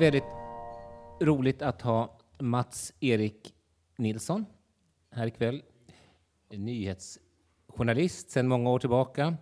väldigt 0.00 0.24
roligt 1.20 1.62
att 1.62 1.82
ha 1.82 2.18
Mats-Erik 2.38 3.54
Nilsson 3.96 4.46
här 5.10 5.26
ikväll. 5.26 5.62
Nyhetsjournalist 6.50 8.30
sedan 8.30 8.48
många 8.48 8.70
år 8.70 8.78
tillbaka. 8.78 9.36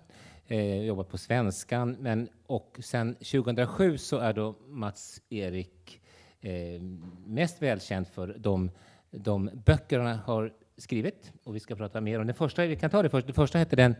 Eh, 0.47 0.85
jobbat 0.85 1.09
på 1.09 1.19
Svenskan, 1.19 1.97
men 2.01 2.29
och 2.47 2.79
sedan 2.83 3.15
2007 3.15 3.99
så 3.99 4.19
är 4.19 4.33
då 4.33 4.55
Mats-Erik 4.67 6.01
eh, 6.41 6.83
mest 7.27 7.63
välkänd 7.63 8.09
för 8.09 8.37
de, 8.39 8.71
de 9.11 9.51
böcker 9.67 9.99
han 9.99 10.19
har 10.19 10.53
skrivit. 10.77 11.33
Och 11.45 11.57
vi 11.57 11.61
ska 11.61 11.77
prata 11.77 12.01
mer 12.01 12.21
om 12.21 12.27
den 12.27 12.35
första. 12.35 12.67
Vi 12.67 12.77
kan 12.77 12.91
ta 12.91 13.03
det 13.03 13.11
först. 13.11 13.27
Det 13.27 13.33
första 13.33 13.59
hette 13.59 13.77
den 13.77 13.95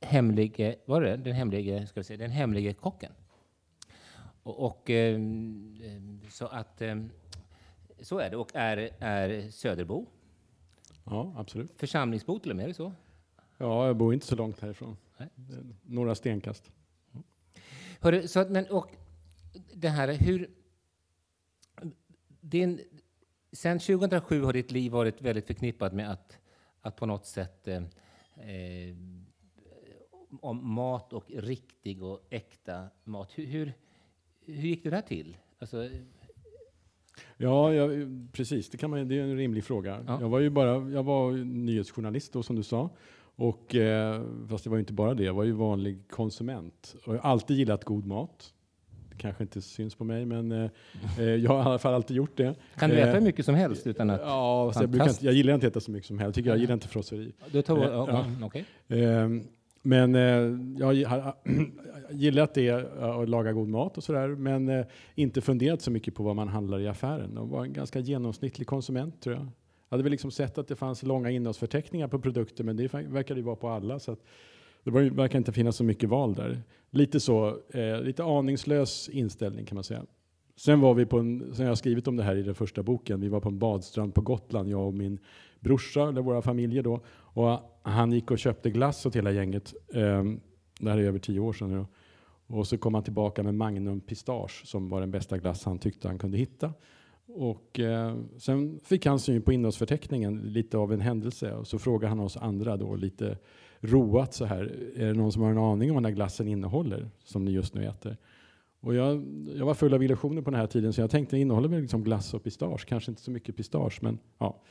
hemlige, 0.00 0.76
var 0.84 1.02
det 1.02 1.16
den 1.16 1.34
hemlige, 1.34 1.86
ska 1.86 2.00
vi 2.00 2.04
säga, 2.04 2.18
den 2.18 2.30
hemlige 2.30 2.74
kocken. 2.74 3.12
Och, 4.42 4.66
och 4.66 4.90
eh, 4.90 5.20
så 6.30 6.46
att 6.46 6.82
eh, 6.82 6.96
så 8.00 8.18
är 8.18 8.30
det 8.30 8.36
och 8.36 8.50
är, 8.54 8.90
är 8.98 9.50
Söderbo. 9.50 10.06
Ja, 11.04 11.34
absolut. 11.36 11.70
Församlingsbo 11.76 12.38
till 12.38 12.50
och 12.50 12.56
med, 12.56 12.64
är 12.64 12.68
det 12.68 12.74
så? 12.74 12.92
Ja, 13.58 13.86
jag 13.86 13.96
bor 13.96 14.14
inte 14.14 14.26
så 14.26 14.36
långt 14.36 14.60
härifrån. 14.60 14.96
Nej. 15.18 15.28
Några 15.82 16.14
stenkast. 16.14 16.72
Hörru, 18.00 18.28
så 18.28 18.40
att, 18.40 18.50
men, 18.50 18.66
och 18.70 18.90
det 19.74 19.88
här, 19.88 20.08
hur... 20.08 20.50
Din, 22.40 22.80
sen 23.52 23.78
2007 23.78 24.42
har 24.42 24.52
ditt 24.52 24.70
liv 24.70 24.92
varit 24.92 25.22
väldigt 25.22 25.46
förknippat 25.46 25.92
med 25.92 26.10
att, 26.10 26.38
att 26.80 26.96
på 26.96 27.06
något 27.06 27.26
sätt 27.26 27.68
eh, 27.68 27.76
eh, 27.76 28.96
om 30.40 30.72
mat 30.74 31.12
och 31.12 31.30
riktig 31.30 32.02
och 32.02 32.26
äkta 32.30 32.88
mat. 33.04 33.38
Hur, 33.38 33.46
hur, 33.46 33.72
hur 34.54 34.68
gick 34.68 34.82
det 34.84 34.90
där 34.90 35.00
till? 35.02 35.36
Alltså, 35.58 35.88
Ja, 37.36 37.74
jag, 37.74 38.08
precis. 38.32 38.70
Det, 38.70 38.76
kan 38.78 38.90
man, 38.90 39.08
det 39.08 39.18
är 39.18 39.22
en 39.22 39.36
rimlig 39.36 39.64
fråga. 39.64 40.04
Ja. 40.06 40.20
Jag 40.20 40.28
var 40.28 40.40
ju 40.40 40.50
bara 40.50 40.90
jag 40.90 41.02
var 41.02 41.32
nyhetsjournalist 41.44 42.32
då, 42.32 42.42
som 42.42 42.56
du 42.56 42.62
sa. 42.62 42.90
Och, 43.36 43.74
eh, 43.74 44.22
fast 44.48 44.64
det 44.64 44.70
var 44.70 44.76
ju 44.76 44.80
inte 44.80 44.92
bara 44.92 45.14
det, 45.14 45.24
jag 45.24 45.34
var 45.34 45.44
ju 45.44 45.52
vanlig 45.52 45.98
konsument. 46.10 46.94
Och 47.06 47.14
jag 47.14 47.20
har 47.20 47.30
alltid 47.30 47.56
gillat 47.56 47.84
god 47.84 48.06
mat. 48.06 48.54
Det 49.10 49.16
kanske 49.16 49.42
inte 49.44 49.60
syns 49.62 49.94
på 49.94 50.04
mig, 50.04 50.24
men 50.26 50.52
eh, 50.52 50.70
eh, 51.18 51.24
jag 51.24 51.50
har 51.50 51.62
i 51.62 51.66
alla 51.66 51.78
fall 51.78 51.94
alltid 51.94 52.16
gjort 52.16 52.36
det. 52.36 52.54
kan 52.78 52.90
du 52.90 52.96
Eh, 52.96 53.02
äta 53.08 53.18
hur 53.18 53.20
mycket 53.24 53.44
som 53.44 53.54
helst 53.54 53.86
utan 53.86 54.10
att... 54.10 54.20
Ja, 54.20 54.72
jag, 54.80 54.90
brukar 54.90 55.08
inte, 55.08 55.24
jag 55.24 55.34
gillar 55.34 55.54
inte 55.54 55.66
att 55.66 55.72
äta 55.72 55.80
så 55.80 55.90
mycket 55.90 56.06
som 56.06 56.18
helst. 56.18 56.26
Jag, 56.28 56.34
tycker 56.34 56.50
jag 56.50 56.58
gillar 56.58 56.74
inte 56.74 56.88
frosseri. 56.88 57.32
Du 57.52 57.62
tar, 57.62 57.78
Eh, 57.78 57.84
ja, 57.84 58.24
okej. 58.42 58.64
Ehm, 58.88 59.42
Men 59.82 60.14
eh, 60.14 60.20
jag 60.78 61.08
har 61.08 61.34
gillat 62.12 62.54
det, 62.54 62.68
eh, 62.68 63.04
att 63.04 63.28
laga 63.28 63.52
god 63.52 63.68
mat 63.68 63.96
och 63.96 64.04
sådär, 64.04 64.28
men 64.28 64.68
eh, 64.68 64.86
inte 65.14 65.40
funderat 65.40 65.82
så 65.82 65.90
mycket 65.90 66.14
på 66.14 66.22
vad 66.22 66.36
man 66.36 66.48
handlar 66.48 66.80
i 66.80 66.88
affären. 66.88 67.38
Och 67.38 67.48
var 67.48 67.64
en 67.64 67.72
ganska 67.72 67.98
genomsnittlig 68.00 68.66
konsument 68.66 69.22
tror 69.22 69.34
jag. 69.34 69.44
Jag 69.44 69.96
hade 69.96 70.02
väl 70.02 70.10
liksom 70.10 70.30
sett 70.30 70.58
att 70.58 70.68
det 70.68 70.76
fanns 70.76 71.02
långa 71.02 71.30
innehållsförteckningar 71.30 72.08
på 72.08 72.18
produkter, 72.18 72.64
men 72.64 72.76
det 72.76 72.94
verkade 72.94 73.40
ju 73.40 73.46
vara 73.46 73.56
på 73.56 73.68
alla. 73.68 73.98
Så 73.98 74.12
att 74.12 74.20
det 74.84 74.90
verkar 74.90 75.38
inte 75.38 75.52
finnas 75.52 75.76
så 75.76 75.84
mycket 75.84 76.08
val 76.08 76.34
där. 76.34 76.62
Lite 76.90 77.20
så, 77.20 77.56
eh, 77.68 78.02
lite 78.02 78.24
aningslös 78.24 79.08
inställning 79.08 79.66
kan 79.66 79.74
man 79.74 79.84
säga. 79.84 80.04
Sen 80.56 80.80
var 80.80 80.94
vi 80.94 81.06
på 81.06 81.18
en, 81.18 81.54
sen 81.54 81.64
jag 81.64 81.70
har 81.70 81.76
skrivit 81.76 82.08
om 82.08 82.16
det 82.16 82.22
här 82.22 82.36
i 82.36 82.42
den 82.42 82.54
första 82.54 82.82
boken, 82.82 83.20
vi 83.20 83.28
var 83.28 83.40
på 83.40 83.48
en 83.48 83.58
badstrand 83.58 84.14
på 84.14 84.20
Gotland, 84.20 84.68
jag 84.68 84.86
och 84.86 84.94
min 84.94 85.18
brorsa, 85.60 86.08
eller 86.08 86.22
våra 86.22 86.42
familjer 86.42 86.82
då. 86.82 87.00
Och 87.08 87.80
han 87.82 88.12
gick 88.12 88.30
och 88.30 88.38
köpte 88.38 88.70
glass 88.70 89.06
åt 89.06 89.16
hela 89.16 89.30
gänget. 89.30 89.74
Eh, 89.94 90.24
det 90.80 90.90
här 90.90 90.98
är 90.98 91.02
över 91.02 91.18
tio 91.18 91.40
år 91.40 91.52
sedan 91.52 91.70
nu. 91.70 91.86
Och 92.50 92.66
så 92.66 92.78
kom 92.78 92.94
han 92.94 93.02
tillbaka 93.02 93.42
med 93.42 93.54
Magnum 93.54 94.00
Pistage 94.00 94.66
som 94.66 94.88
var 94.88 95.00
den 95.00 95.10
bästa 95.10 95.38
glass 95.38 95.64
han 95.64 95.78
tyckte 95.78 96.08
han 96.08 96.18
kunde 96.18 96.38
hitta. 96.38 96.72
Och 97.26 97.80
eh, 97.80 98.16
sen 98.38 98.80
fick 98.84 99.06
han 99.06 99.18
syn 99.18 99.42
på 99.42 99.52
innehållsförteckningen, 99.52 100.38
lite 100.38 100.78
av 100.78 100.92
en 100.92 101.00
händelse. 101.00 101.52
Och 101.52 101.66
så 101.66 101.78
frågade 101.78 102.08
han 102.08 102.20
oss 102.20 102.36
andra 102.36 102.76
då 102.76 102.96
lite 102.96 103.38
roat 103.80 104.34
så 104.34 104.44
här. 104.44 104.62
Är 104.96 105.06
det 105.06 105.14
någon 105.14 105.32
som 105.32 105.42
har 105.42 105.50
en 105.50 105.58
aning 105.58 105.90
om 105.90 105.94
vad 105.94 106.02
den 106.02 106.12
här 106.12 106.16
glassen 106.16 106.48
innehåller 106.48 107.10
som 107.24 107.44
ni 107.44 107.50
just 107.50 107.74
nu 107.74 107.84
äter? 107.86 108.16
Och 108.80 108.94
jag, 108.94 109.24
jag 109.56 109.66
var 109.66 109.74
full 109.74 109.94
av 109.94 110.02
illusioner 110.02 110.42
på 110.42 110.50
den 110.50 110.60
här 110.60 110.66
tiden 110.66 110.92
så 110.92 111.00
jag 111.00 111.10
tänkte 111.10 111.38
innehåller 111.38 111.68
väl 111.68 111.80
liksom 111.80 112.04
glass 112.04 112.34
och 112.34 112.44
pistage. 112.44 112.86
Kanske 112.86 113.10
inte 113.10 113.22
så 113.22 113.30
mycket 113.30 113.56
pistage 113.56 113.98
men 114.02 114.18
ja. 114.38 114.62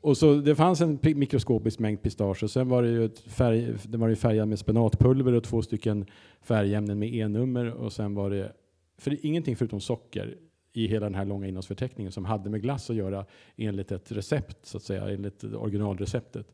Och 0.00 0.16
så 0.16 0.34
det 0.34 0.54
fanns 0.54 0.80
en 0.80 0.98
mikroskopisk 1.02 1.78
mängd 1.78 2.02
pistage 2.02 2.42
och 2.42 2.50
sen 2.50 2.68
var 2.68 2.82
det 2.82 2.88
ju 2.88 3.04
ett 3.04 3.18
färg, 3.18 3.74
det 3.84 3.98
var 3.98 4.08
ju 4.08 4.16
färgad 4.16 4.48
med 4.48 4.58
spenatpulver 4.58 5.32
och 5.32 5.44
två 5.44 5.62
stycken 5.62 6.06
färgämnen 6.42 6.98
med 6.98 7.14
E-nummer 7.14 7.70
och 7.70 7.92
sen 7.92 8.14
var 8.14 8.30
det, 8.30 8.52
för 8.98 9.10
det 9.10 9.16
är 9.16 9.26
ingenting 9.26 9.56
förutom 9.56 9.80
socker 9.80 10.36
i 10.72 10.86
hela 10.86 11.06
den 11.06 11.14
här 11.14 11.24
långa 11.24 11.46
innehållsförteckningen 11.46 12.12
som 12.12 12.24
hade 12.24 12.50
med 12.50 12.62
glass 12.62 12.90
att 12.90 12.96
göra 12.96 13.24
enligt 13.56 13.92
ett 13.92 14.12
recept, 14.12 14.66
så 14.66 14.76
att 14.76 14.82
säga, 14.82 15.08
enligt 15.08 15.44
originalreceptet. 15.44 16.46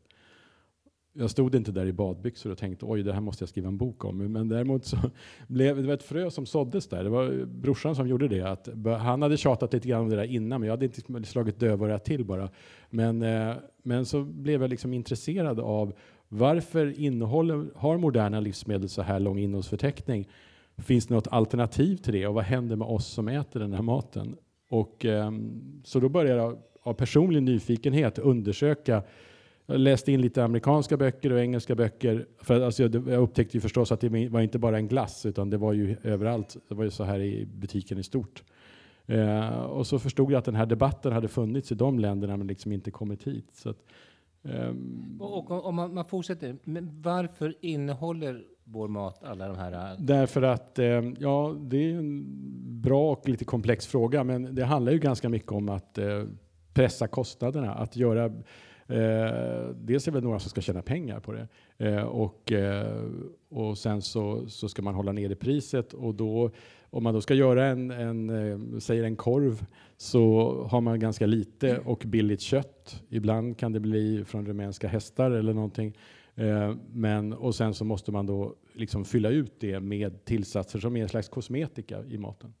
Jag 1.17 1.29
stod 1.29 1.55
inte 1.55 1.71
där 1.71 1.85
i 1.85 1.93
badbyxor 1.93 2.51
och 2.51 2.57
tänkte 2.57 2.85
oj, 2.85 3.03
det 3.03 3.13
här 3.13 3.21
måste 3.21 3.41
jag 3.41 3.49
skriva 3.49 3.67
en 3.67 3.77
bok 3.77 4.05
om. 4.05 4.17
Men 4.17 4.47
däremot 4.47 4.85
så 4.85 4.97
blev 5.47 5.75
det 5.77 5.87
var 5.87 5.93
ett 5.93 6.03
frö 6.03 6.31
som 6.31 6.45
såddes 6.45 6.87
där. 6.87 7.03
Det 7.03 7.09
var 7.09 7.45
brorsan 7.45 7.95
som 7.95 8.07
gjorde 8.07 8.27
det. 8.27 8.41
Att, 8.41 8.69
han 9.01 9.21
hade 9.21 9.37
tjatat 9.37 9.73
lite 9.73 9.87
grann 9.87 10.01
om 10.01 10.09
det 10.09 10.15
där 10.15 10.23
innan, 10.23 10.61
men 10.61 10.67
jag 10.67 10.73
hade 10.73 10.85
inte 10.85 10.97
liksom 10.97 11.23
slagit 11.23 11.59
dövörat 11.59 12.05
till 12.05 12.25
bara. 12.25 12.49
Men, 12.89 13.21
eh, 13.21 13.53
men 13.83 14.05
så 14.05 14.23
blev 14.23 14.61
jag 14.61 14.69
liksom 14.69 14.93
intresserad 14.93 15.59
av 15.59 15.93
varför 16.27 16.99
innehåller, 16.99 17.65
har 17.75 17.97
moderna 17.97 18.39
livsmedel 18.39 18.89
så 18.89 19.01
här 19.01 19.19
lång 19.19 19.39
innehållsförteckning? 19.39 20.27
Finns 20.77 21.07
det 21.07 21.13
något 21.13 21.27
alternativ 21.27 21.97
till 21.97 22.13
det 22.13 22.27
och 22.27 22.33
vad 22.33 22.43
händer 22.43 22.75
med 22.75 22.87
oss 22.87 23.07
som 23.07 23.27
äter 23.27 23.59
den 23.59 23.73
här 23.73 23.81
maten? 23.81 24.35
Och, 24.69 25.05
eh, 25.05 25.31
så 25.83 25.99
då 25.99 26.09
började 26.09 26.41
jag 26.41 26.57
av 26.83 26.93
personlig 26.93 27.43
nyfikenhet 27.43 28.19
undersöka 28.19 29.03
jag 29.65 29.79
läste 29.79 30.11
in 30.11 30.21
lite 30.21 30.43
amerikanska 30.43 30.97
böcker 30.97 31.31
och 31.31 31.39
engelska 31.39 31.75
böcker. 31.75 32.27
För 32.41 32.61
alltså 32.61 32.83
jag, 32.83 32.95
jag 32.95 33.21
upptäckte 33.21 33.57
ju 33.57 33.61
förstås 33.61 33.91
att 33.91 33.99
det 33.99 34.29
var 34.29 34.41
inte 34.41 34.59
bara 34.59 34.77
en 34.77 34.87
glass, 34.87 35.25
utan 35.25 35.49
det 35.49 35.57
var 35.57 35.73
ju 35.73 35.95
överallt. 36.03 36.57
Det 36.69 36.75
var 36.75 36.83
ju 36.83 36.91
så 36.91 37.03
här 37.03 37.19
i 37.19 37.45
butiken 37.45 37.97
i 37.97 38.03
stort. 38.03 38.43
Eh, 39.05 39.59
och 39.59 39.87
så 39.87 39.99
förstod 39.99 40.31
jag 40.31 40.39
att 40.39 40.45
den 40.45 40.55
här 40.55 40.65
debatten 40.65 41.11
hade 41.11 41.27
funnits 41.27 41.71
i 41.71 41.75
de 41.75 41.99
länderna, 41.99 42.37
men 42.37 42.47
liksom 42.47 42.71
inte 42.71 42.91
kommit 42.91 43.23
hit. 43.23 43.49
Så 43.53 43.69
att, 43.69 43.77
ehm, 44.43 45.17
Och, 45.21 45.65
om 45.65 45.75
man, 45.75 45.93
man 45.93 46.05
fortsätter, 46.05 46.55
men 46.63 47.01
varför 47.01 47.55
innehåller 47.61 48.43
vår 48.63 48.87
mat 48.87 49.23
alla 49.23 49.47
de 49.47 49.57
här... 49.57 49.91
äh, 49.91 49.99
Därför 49.99 50.41
att, 50.41 50.79
eh, 50.79 51.01
ja, 51.19 51.55
det 51.59 51.77
är 51.77 51.97
en 51.97 52.25
bra 52.81 53.11
och 53.11 53.29
lite 53.29 53.45
komplex 53.45 53.87
fråga, 53.87 54.23
men 54.23 54.55
det 54.55 54.65
handlar 54.65 54.91
ju 54.91 54.99
ganska 54.99 55.29
mycket 55.29 55.51
om 55.51 55.69
att 55.69 55.97
eh, 55.97 56.23
pressa 56.73 57.07
kostnaderna, 57.07 57.73
att 57.73 57.95
göra 57.95 58.31
Eh, 58.87 59.69
dels 59.75 60.07
är 60.07 60.11
det 60.11 60.15
väl 60.15 60.23
några 60.23 60.39
som 60.39 60.49
ska 60.49 60.61
tjäna 60.61 60.81
pengar 60.81 61.19
på 61.19 61.31
det 61.31 61.47
eh, 61.77 62.03
och, 62.03 62.51
eh, 62.51 63.03
och 63.49 63.77
sen 63.77 64.01
så, 64.01 64.49
så 64.49 64.69
ska 64.69 64.81
man 64.81 64.95
hålla 64.95 65.11
nere 65.11 65.35
priset 65.35 65.93
och 65.93 66.15
då 66.15 66.51
om 66.89 67.03
man 67.03 67.13
då 67.13 67.21
ska 67.21 67.33
göra 67.33 67.65
en, 67.65 67.91
en 67.91 68.29
eh, 68.29 68.79
säger 68.79 69.03
en 69.03 69.15
korv 69.15 69.65
så 69.97 70.51
har 70.71 70.81
man 70.81 70.99
ganska 70.99 71.25
lite 71.25 71.77
och 71.77 72.03
billigt 72.05 72.41
kött. 72.41 73.03
Ibland 73.09 73.57
kan 73.57 73.71
det 73.71 73.79
bli 73.79 74.23
från 74.25 74.45
rumänska 74.45 74.87
hästar 74.87 75.31
eller 75.31 75.53
någonting. 75.53 75.97
Eh, 76.35 76.75
men, 76.93 77.33
och 77.33 77.55
sen 77.55 77.73
så 77.73 77.85
måste 77.85 78.11
man 78.11 78.25
då 78.25 78.55
liksom 78.73 79.05
fylla 79.05 79.29
ut 79.29 79.53
det 79.59 79.79
med 79.79 80.25
tillsatser 80.25 80.79
som 80.79 80.97
är 80.97 81.01
en 81.01 81.09
slags 81.09 81.29
kosmetika 81.29 82.03
i 82.09 82.17
maten. 82.17 82.53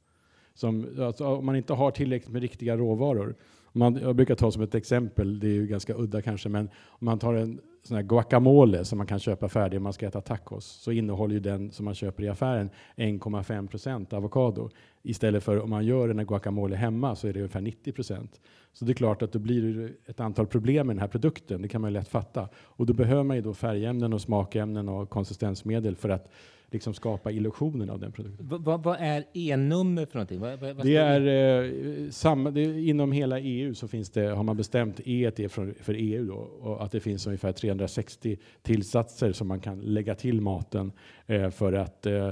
Som, 0.53 0.87
alltså, 0.99 1.25
om 1.25 1.45
man 1.45 1.55
inte 1.55 1.73
har 1.73 1.91
tillräckligt 1.91 2.33
med 2.33 2.41
riktiga 2.41 2.77
råvaror. 2.77 3.35
Man, 3.77 3.95
jag 3.95 4.15
brukar 4.15 4.35
ta 4.35 4.51
som 4.51 4.61
ett 4.61 4.75
exempel, 4.75 5.39
det 5.39 5.47
är 5.47 5.53
ju 5.53 5.67
ganska 5.67 5.93
udda 5.93 6.21
kanske, 6.21 6.49
men 6.49 6.69
om 6.87 7.05
man 7.05 7.19
tar 7.19 7.33
en 7.33 7.59
sån 7.83 7.95
här 7.95 8.03
guacamole 8.03 8.85
som 8.85 8.97
man 8.97 9.07
kan 9.07 9.19
köpa 9.19 9.49
färdig 9.49 9.77
om 9.77 9.83
man 9.83 9.93
ska 9.93 10.07
äta 10.07 10.21
tacos, 10.21 10.65
så 10.65 10.91
innehåller 10.91 11.33
ju 11.33 11.39
den 11.39 11.71
som 11.71 11.85
man 11.85 11.95
köper 11.95 12.23
i 12.23 12.29
affären 12.29 12.69
1,5 12.95 13.67
procent 13.67 14.13
avokado. 14.13 14.69
Istället 15.03 15.43
för 15.43 15.59
om 15.59 15.69
man 15.69 15.85
gör 15.85 16.09
en 16.09 16.25
guacamole 16.25 16.75
hemma 16.75 17.15
så 17.15 17.27
är 17.27 17.33
det 17.33 17.39
ungefär 17.39 17.61
90 17.61 17.91
procent. 17.91 18.41
Så 18.73 18.85
det 18.85 18.91
är 18.91 18.93
klart 18.93 19.21
att 19.21 19.31
då 19.31 19.39
blir 19.39 19.73
det 19.73 20.11
ett 20.11 20.19
antal 20.19 20.47
problem 20.47 20.87
med 20.87 20.95
den 20.95 21.01
här 21.01 21.07
produkten, 21.07 21.61
det 21.61 21.67
kan 21.67 21.81
man 21.81 21.89
ju 21.89 21.93
lätt 21.93 22.07
fatta. 22.07 22.49
Och 22.55 22.85
då 22.85 22.93
behöver 22.93 23.23
man 23.23 23.35
ju 23.35 23.41
då 23.41 23.53
färgämnen 23.53 24.13
och 24.13 24.21
smakämnen 24.21 24.89
och 24.89 25.09
konsistensmedel 25.09 25.95
för 25.95 26.09
att 26.09 26.29
liksom 26.71 26.93
skapa 26.93 27.31
illusionen 27.31 27.89
av 27.89 27.99
den 27.99 28.11
produkten. 28.11 28.47
Vad, 28.47 28.63
vad, 28.63 28.83
vad 28.83 28.97
är 28.99 29.25
E-nummer 29.33 30.05
för 30.05 30.15
någonting? 30.15 30.39
Vad 30.39 30.85
Det 30.85 30.95
är, 30.95 31.63
eh, 31.63 32.09
samma, 32.09 32.51
det 32.51 32.61
är 32.61 32.77
inom 32.77 33.11
hela 33.11 33.39
EU 33.39 33.73
så 33.73 33.87
finns 33.87 34.09
det, 34.09 34.21
har 34.21 34.43
man 34.43 34.57
bestämt 34.57 34.99
E 35.05 35.31
är 35.35 35.47
för, 35.47 35.73
för 35.81 35.93
EU 35.93 36.25
då, 36.25 36.35
och 36.35 36.83
att 36.83 36.91
det 36.91 36.99
finns 36.99 37.27
ungefär 37.27 37.51
360 37.51 38.37
tillsatser 38.61 39.31
som 39.31 39.47
man 39.47 39.59
kan 39.59 39.81
lägga 39.81 40.15
till 40.15 40.41
maten 40.41 40.91
eh, 41.25 41.49
för 41.49 41.73
att 41.73 42.05
eh, 42.05 42.31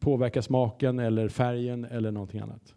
påverka 0.00 0.42
smaken 0.42 0.98
eller 0.98 1.28
färgen 1.28 1.84
eller 1.84 2.10
någonting 2.10 2.40
annat. 2.40 2.74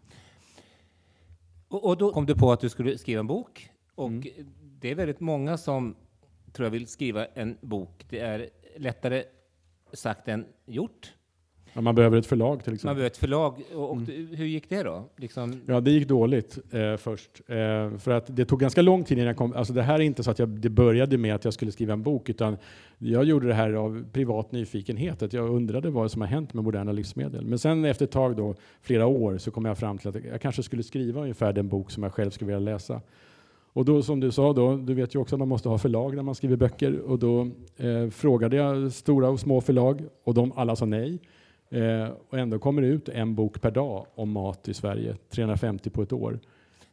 Och, 1.68 1.84
och 1.84 1.96
då 1.96 2.12
kom 2.12 2.26
du 2.26 2.34
på 2.34 2.52
att 2.52 2.60
du 2.60 2.68
skulle 2.68 2.98
skriva 2.98 3.20
en 3.20 3.26
bok. 3.26 3.70
Och 3.94 4.08
Mm. 4.08 4.22
det 4.60 4.90
är 4.90 4.94
väldigt 4.94 5.20
många 5.20 5.56
som 5.56 5.94
tror 6.52 6.66
jag 6.66 6.70
vill 6.70 6.86
skriva 6.86 7.26
en 7.26 7.58
bok. 7.60 8.06
Det 8.08 8.18
är 8.18 8.48
lättare 8.76 9.24
sagt 9.92 10.28
än 10.28 10.44
gjort. 10.66 11.12
Ja, 11.72 11.80
man 11.80 11.94
behöver 11.94 12.16
ett 12.18 12.26
förlag 12.26 12.64
till 12.64 12.70
Man 12.70 12.74
exempel. 12.74 12.94
behöver 12.94 13.06
ett 13.10 13.16
förlag. 13.16 13.62
Och, 13.74 13.90
och 13.90 13.96
Mm. 13.96 14.28
Hur 14.36 14.44
gick 14.46 14.68
det 14.70 14.82
då? 14.82 15.04
Liksom, 15.16 15.60
Ja, 15.66 15.80
det 15.80 15.90
gick 15.90 16.08
dåligt 16.08 16.58
eh, 16.70 16.96
först. 16.96 17.30
Eh, 17.46 17.98
för 17.98 18.10
att 18.10 18.36
det 18.36 18.44
tog 18.44 18.60
ganska 18.60 18.82
lång 18.82 19.04
tid 19.04 19.18
innan 19.18 19.26
jag 19.26 19.36
kom. 19.36 19.52
Alltså 19.52 19.72
det 19.72 19.82
här 19.82 19.94
är 19.94 20.00
inte 20.00 20.22
så 20.22 20.30
att 20.30 20.38
jag, 20.38 20.48
det 20.48 20.68
började 20.70 21.18
med 21.18 21.34
att 21.34 21.44
jag 21.44 21.54
skulle 21.54 21.72
skriva 21.72 21.92
en 21.92 22.02
bok, 22.02 22.28
utan 22.28 22.56
jag 22.98 23.24
gjorde 23.24 23.46
det 23.46 23.54
här 23.54 23.72
av 23.72 24.04
privat 24.12 24.52
nyfikenhet. 24.52 25.22
Att 25.22 25.32
jag 25.32 25.48
undrade 25.50 25.90
vad 25.90 26.10
som 26.10 26.20
har 26.22 26.28
hänt 26.28 26.54
med 26.54 26.64
moderna 26.64 26.92
livsmedel. 26.92 27.44
Men 27.44 27.58
sen 27.58 27.84
efter 27.84 28.04
ett 28.04 28.10
tag, 28.12 28.36
då, 28.36 28.54
flera 28.82 29.06
år, 29.06 29.38
så 29.38 29.50
kom 29.50 29.64
jag 29.64 29.78
fram 29.78 29.98
till 29.98 30.08
att 30.08 30.24
jag 30.24 30.40
kanske 30.40 30.62
skulle 30.62 30.82
skriva 30.82 31.20
ungefär 31.20 31.52
den 31.52 31.68
bok 31.68 31.90
som 31.90 32.02
jag 32.02 32.12
själv 32.14 32.30
skulle 32.30 32.46
vilja 32.46 32.72
läsa. 32.72 33.00
Och 33.78 33.84
då 33.84 34.02
som 34.02 34.20
du 34.20 34.32
sa, 34.32 34.52
då, 34.52 34.76
du 34.76 34.94
vet 34.94 35.14
ju 35.14 35.18
också 35.18 35.34
att 35.34 35.38
man 35.38 35.48
måste 35.48 35.68
ha 35.68 35.78
förlag 35.78 36.16
när 36.16 36.22
man 36.22 36.34
skriver 36.34 36.56
böcker. 36.56 37.00
Och 37.00 37.18
då 37.18 37.48
eh, 37.76 38.08
frågade 38.10 38.56
jag 38.56 38.92
stora 38.92 39.28
och 39.28 39.40
små 39.40 39.60
förlag 39.60 40.04
och 40.24 40.34
de 40.34 40.52
alla 40.56 40.76
sa 40.76 40.84
nej. 40.84 41.18
Eh, 41.70 42.08
och 42.28 42.38
ändå 42.38 42.58
kommer 42.58 42.82
det 42.82 42.88
ut 42.88 43.08
en 43.08 43.34
bok 43.34 43.60
per 43.60 43.70
dag 43.70 44.06
om 44.14 44.30
mat 44.30 44.68
i 44.68 44.74
Sverige, 44.74 45.16
350 45.30 45.90
på 45.90 46.02
ett 46.02 46.12
år. 46.12 46.38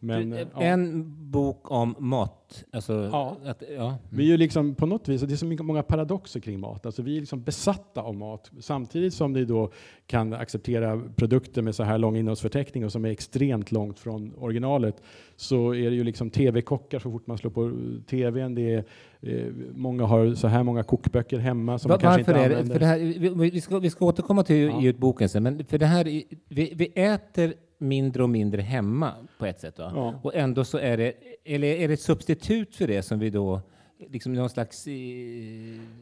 Men, 0.05 0.29
du, 0.29 0.37
eh, 0.37 0.47
ja. 0.53 0.61
En 0.61 1.03
bok 1.31 1.71
om 1.71 1.95
mat. 1.99 2.63
Alltså, 2.71 3.09
Ja. 3.11 3.37
Att, 3.45 3.63
ja. 3.77 3.97
Vi 4.09 4.23
är 4.23 4.27
ju 4.27 4.37
liksom 4.37 4.75
på 4.75 4.85
något 4.85 5.07
vis, 5.07 5.21
det 5.21 5.33
är 5.33 5.37
så 5.37 5.45
mycket, 5.45 5.65
många 5.65 5.83
paradoxer 5.83 6.39
kring 6.39 6.59
mat. 6.59 6.85
Alltså 6.85 7.01
vi 7.01 7.15
är 7.17 7.19
liksom 7.19 7.43
besatta 7.43 8.01
av 8.01 8.15
mat 8.15 8.51
samtidigt 8.59 9.13
som 9.13 9.33
vi 9.33 9.45
då 9.45 9.71
kan 10.07 10.33
acceptera 10.33 11.01
produkter 11.15 11.61
med 11.61 11.75
så 11.75 11.83
här 11.83 11.97
lång 11.97 12.17
innehållsförteckning 12.17 12.85
och 12.85 12.91
som 12.91 13.05
är 13.05 13.09
extremt 13.09 13.71
långt 13.71 13.99
från 13.99 14.33
originalet 14.37 15.01
så 15.35 15.73
är 15.75 15.89
det 15.89 15.95
ju 15.95 16.03
liksom 16.03 16.29
tv-kockar 16.29 16.99
så 16.99 17.11
fort 17.11 17.27
man 17.27 17.37
slår 17.37 17.51
på 17.51 17.71
tvn. 18.09 18.55
Det 18.55 18.73
är, 18.73 18.83
eh, 19.21 19.51
många 19.75 20.05
har 20.05 20.33
så 20.35 20.47
här 20.47 20.63
många 20.63 20.83
kokböcker 20.83 21.37
hemma 21.39 21.79
som 21.79 21.89
Va- 21.89 21.95
man 21.95 21.99
kanske 22.01 22.19
inte 22.19 22.31
är 22.31 22.35
det? 22.35 22.43
använder. 22.45 22.73
För 22.73 22.79
det 22.79 22.85
här, 22.85 22.99
vi, 22.99 23.49
vi, 23.49 23.61
ska, 23.61 23.79
vi 23.79 23.89
ska 23.89 24.05
återkomma 24.05 24.43
till 24.43 24.55
Ja. 24.61 24.81
ge 24.81 24.89
ut 24.89 24.97
boken 24.97 25.29
sen, 25.29 25.43
men 25.43 25.65
för 25.65 25.77
det 25.77 25.85
här, 25.85 26.07
är- 26.07 26.23
vi, 26.47 26.73
vi 26.75 26.85
äter 26.95 27.53
mindre 27.77 28.23
och 28.23 28.29
mindre 28.29 28.61
hemma 28.61 29.13
på 29.39 29.45
ett 29.45 29.59
sätt. 29.59 29.79
Va? 29.79 29.91
Ja. 29.95 30.19
Och 30.23 30.35
ändå 30.35 30.63
så 30.63 30.77
är 30.77 30.97
det, 30.97 31.13
eller 31.43 31.67
är 31.67 31.87
det 31.87 31.93
ett 31.93 32.01
substitut 32.01 32.75
för 32.75 32.87
det 32.87 33.01
som 33.01 33.19
vi 33.19 33.29
då, 33.29 33.61
liksom 34.09 34.33
någon 34.33 34.49
slags 34.49 34.87
eh, 34.87 34.93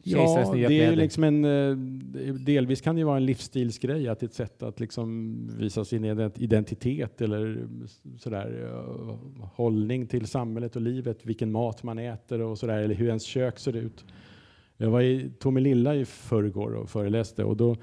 Ja, 0.02 0.52
det 0.54 0.64
är 0.64 0.66
kläder? 0.68 0.96
liksom 0.96 1.24
en, 1.24 1.44
eh, 1.44 1.76
delvis 2.34 2.80
kan 2.80 2.94
det 2.94 2.98
ju 2.98 3.04
vara 3.04 3.16
en 3.16 3.26
livsstilsgrej, 3.26 4.08
att 4.08 4.20
det 4.20 4.24
är 4.24 4.28
ett 4.28 4.34
sätt 4.34 4.62
att 4.62 4.80
liksom 4.80 5.36
visa 5.58 5.84
sin 5.84 6.04
ident- 6.04 6.38
identitet 6.42 7.20
eller 7.20 7.66
sådär, 8.18 8.68
eh, 8.70 9.16
hållning 9.54 10.06
till 10.06 10.26
samhället 10.26 10.76
och 10.76 10.82
livet, 10.82 11.18
vilken 11.26 11.52
mat 11.52 11.82
man 11.82 11.98
äter 11.98 12.40
och 12.40 12.58
sådär, 12.58 12.78
eller 12.78 12.94
hur 12.94 13.06
ens 13.06 13.22
kök 13.24 13.58
ser 13.58 13.76
ut. 13.76 14.04
Jag 14.76 14.90
var 14.90 15.00
i 15.00 15.30
Tomelilla 15.38 15.94
i 15.96 16.04
förrgår 16.04 16.74
och 16.74 16.90
föreläste 16.90 17.44
och 17.44 17.56
då 17.56 17.76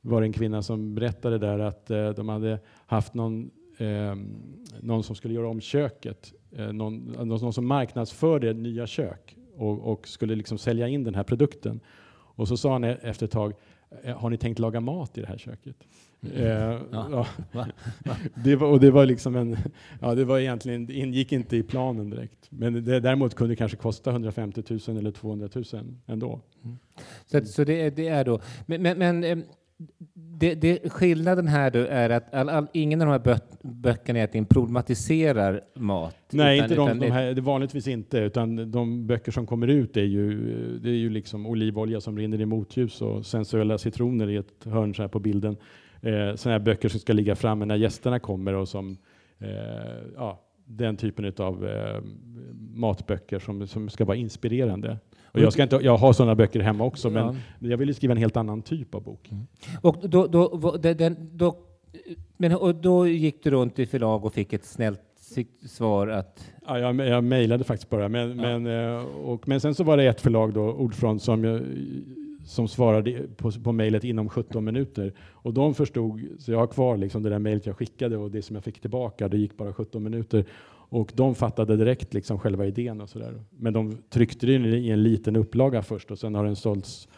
var 0.00 0.20
det 0.20 0.26
en 0.26 0.32
kvinna 0.32 0.62
som 0.62 0.94
berättade 0.94 1.38
där 1.38 1.58
att 1.58 1.90
eh, 1.90 2.10
de 2.10 2.28
hade 2.28 2.58
haft 2.86 3.14
någon, 3.14 3.50
eh, 3.78 4.14
någon 4.80 5.02
som 5.02 5.16
skulle 5.16 5.34
göra 5.34 5.48
om 5.48 5.60
köket, 5.60 6.32
eh, 6.52 6.72
någon, 6.72 6.98
någon 7.28 7.52
som 7.52 7.66
marknadsförde 7.66 8.52
nya 8.52 8.86
kök 8.86 9.36
och, 9.56 9.92
och 9.92 10.08
skulle 10.08 10.34
liksom 10.34 10.58
sälja 10.58 10.88
in 10.88 11.04
den 11.04 11.14
här 11.14 11.22
produkten. 11.24 11.80
Och 12.10 12.48
så 12.48 12.56
sa 12.56 12.72
han 12.72 12.84
e- 12.84 12.98
efter 13.02 13.26
ett 13.26 13.32
tag, 13.32 13.52
"Eh, 14.02 14.16
har 14.18 14.30
ni 14.30 14.36
tänkt 14.36 14.58
laga 14.58 14.80
mat 14.80 15.18
i 15.18 15.20
det 15.20 15.26
här 15.26 15.38
köket? 15.38 15.76
Ja. 16.92 17.26
Det 18.44 18.56
var, 18.56 18.68
och 18.68 18.80
det 18.80 18.90
var 18.90 19.06
liksom 19.06 19.36
en, 19.36 19.56
ja 20.00 20.14
det 20.14 20.24
var 20.24 20.38
egentligen, 20.38 20.86
det 20.86 20.92
ingick 20.94 21.32
inte 21.32 21.56
i 21.56 21.62
planen 21.62 22.10
direkt. 22.10 22.46
Men 22.50 22.84
det 22.84 23.00
däremot 23.00 23.34
kunde 23.34 23.52
det 23.52 23.56
kanske 23.56 23.76
kosta 23.76 24.10
150 24.10 24.62
000 24.88 24.98
eller 24.98 25.10
200 25.10 25.48
000 25.54 25.64
ändå. 26.06 26.40
Så, 27.26 27.38
att- 27.38 27.48
så 27.48 27.64
det, 27.64 27.80
är- 27.82 27.90
det 27.90 28.08
är 28.08 28.24
då, 28.24 28.40
men, 28.66 28.82
men, 28.82 28.98
men 28.98 29.24
ehm, 29.24 29.42
det, 30.14 30.54
det, 30.54 30.92
skillnaden 30.92 31.48
här 31.48 31.70
då 31.70 31.78
är 31.78 32.10
att 32.10 32.34
all, 32.34 32.48
all, 32.48 32.66
ingen 32.72 33.00
av 33.00 33.06
de 33.06 33.12
här 33.12 33.18
bö, 33.18 33.38
böckerna 33.62 34.18
egentligen 34.18 34.46
problematiserar 34.46 35.60
mat. 35.74 36.16
Nej, 36.30 36.56
utan- 36.58 36.64
inte 36.64 36.76
de, 36.76 36.98
de 36.98 37.10
här, 37.10 37.34
det 37.34 37.40
vanligtvis 37.40 37.88
inte, 37.88 38.18
utan 38.18 38.70
de 38.70 39.06
böcker 39.06 39.32
som 39.32 39.46
kommer 39.46 39.68
ut 39.68 39.96
är 39.96 40.04
ju, 40.04 40.78
det 40.78 40.88
är 40.88 40.94
ju 40.94 41.10
liksom 41.10 41.46
olivolja 41.46 42.00
som 42.00 42.18
rinner 42.18 42.40
i 42.40 42.46
motljus 42.46 43.02
och 43.02 43.26
sensuella 43.26 43.78
citroner 43.78 44.30
i 44.30 44.36
ett 44.36 44.64
hörn 44.64 44.94
så 44.94 45.02
här 45.02 45.08
på 45.08 45.20
bilden. 45.20 45.56
Eh, 46.00 46.34
sådana 46.34 46.58
här 46.58 46.64
böcker 46.64 46.88
som 46.88 47.00
ska 47.00 47.12
ligga 47.12 47.36
framme 47.36 47.64
när 47.64 47.76
gästerna 47.76 48.18
kommer 48.18 48.54
och 48.54 48.68
som, 48.68 48.96
eh, 49.38 49.48
ja, 50.16 50.44
den 50.64 50.96
typen 50.96 51.32
av 51.38 51.66
eh, 51.66 52.02
matböcker 52.70 53.38
som, 53.38 53.66
som 53.66 53.88
ska 53.88 54.04
vara 54.04 54.16
inspirerande. 54.16 54.98
Och 55.32 55.40
jag, 55.40 55.52
ska 55.52 55.62
inte, 55.62 55.76
jag 55.82 55.96
har 55.96 56.12
sådana 56.12 56.34
böcker 56.34 56.60
hemma 56.60 56.84
också, 56.84 57.10
men 57.10 57.24
Ja. 57.24 57.68
jag 57.68 57.76
vill 57.78 57.88
ju 57.88 57.94
skriva 57.94 58.12
en 58.12 58.18
helt 58.18 58.36
annan 58.36 58.62
typ 58.62 58.94
av 58.94 59.02
bok. 59.02 59.30
Och 59.82 59.96
då, 60.08 60.26
då, 60.26 60.76
den, 60.76 61.16
då, 61.32 61.56
men, 62.36 62.52
och 62.56 62.74
då 62.74 63.06
gick 63.06 63.42
du 63.44 63.50
runt 63.50 63.78
i 63.78 63.86
förlag 63.86 64.24
och 64.24 64.32
fick 64.34 64.52
ett 64.52 64.64
snällt 64.64 65.00
svar 65.66 66.08
att... 66.08 66.44
Ja, 66.66 66.78
jag, 66.78 66.96
jag 67.08 67.24
mejlade 67.24 67.64
faktiskt 67.64 67.90
bara, 67.90 68.08
men, 68.08 68.28
Ja. 68.38 68.58
men, 68.58 68.66
eh, 68.96 69.04
och, 69.04 69.48
men 69.48 69.60
sen 69.60 69.74
så 69.74 69.84
var 69.84 69.96
det 69.96 70.04
ett 70.04 70.20
förlag, 70.20 70.52
då, 70.54 70.60
Ordfront, 70.72 71.22
som, 71.22 71.44
jag, 71.44 71.60
som 72.44 72.68
svarade 72.68 73.22
på, 73.36 73.50
på 73.50 73.72
mejlet 73.72 74.04
inom 74.04 74.28
17 74.28 74.64
minuter. 74.64 75.12
Och 75.32 75.54
de 75.54 75.74
förstod, 75.74 76.20
så 76.38 76.52
jag 76.52 76.58
har 76.58 76.66
kvar 76.66 76.96
liksom 76.96 77.22
det 77.22 77.30
där 77.30 77.38
mejlet 77.38 77.66
jag 77.66 77.76
skickade 77.76 78.16
och 78.16 78.30
det 78.30 78.42
som 78.42 78.56
jag 78.56 78.64
fick 78.64 78.80
tillbaka, 78.80 79.28
det 79.28 79.36
gick 79.38 79.56
bara 79.56 79.72
17 79.72 80.02
minuter. 80.02 80.44
Och 80.88 81.12
de 81.14 81.34
fattade 81.34 81.76
direkt 81.76 82.14
liksom 82.14 82.38
själva 82.38 82.66
idén 82.66 83.00
och 83.00 83.08
sådär. 83.08 83.34
Men 83.50 83.72
de 83.72 83.98
tryckte 84.10 84.46
det 84.46 84.52
i 84.52 84.90
en 84.90 85.02
liten 85.02 85.36
upplaga 85.36 85.82
först 85.82 86.10
och 86.10 86.18
sen 86.18 86.34
har 86.34 86.44
den 86.44 86.56
sålts 86.56 87.08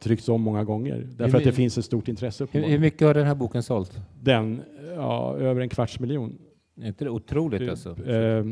tryckts 0.00 0.28
om 0.28 0.42
många 0.42 0.64
gånger. 0.64 1.06
Därför 1.16 1.38
att 1.38 1.44
det 1.44 1.52
finns 1.52 1.78
ett 1.78 1.84
stort 1.84 2.08
intresse. 2.08 2.46
Hur, 2.50 2.62
hur 2.62 2.78
mycket 2.78 3.06
har 3.06 3.14
den 3.14 3.26
här 3.26 3.34
boken 3.34 3.62
sålt? 3.62 4.00
den, 4.20 4.62
ja, 4.96 5.36
över 5.38 5.60
en 5.60 5.68
kvarts 5.68 6.00
miljon. 6.00 6.38
Är 6.80 6.86
inte 6.86 7.04
det 7.04 7.10
otroligt 7.10 7.70
alltså? 7.70 8.06
Eh, 8.06 8.44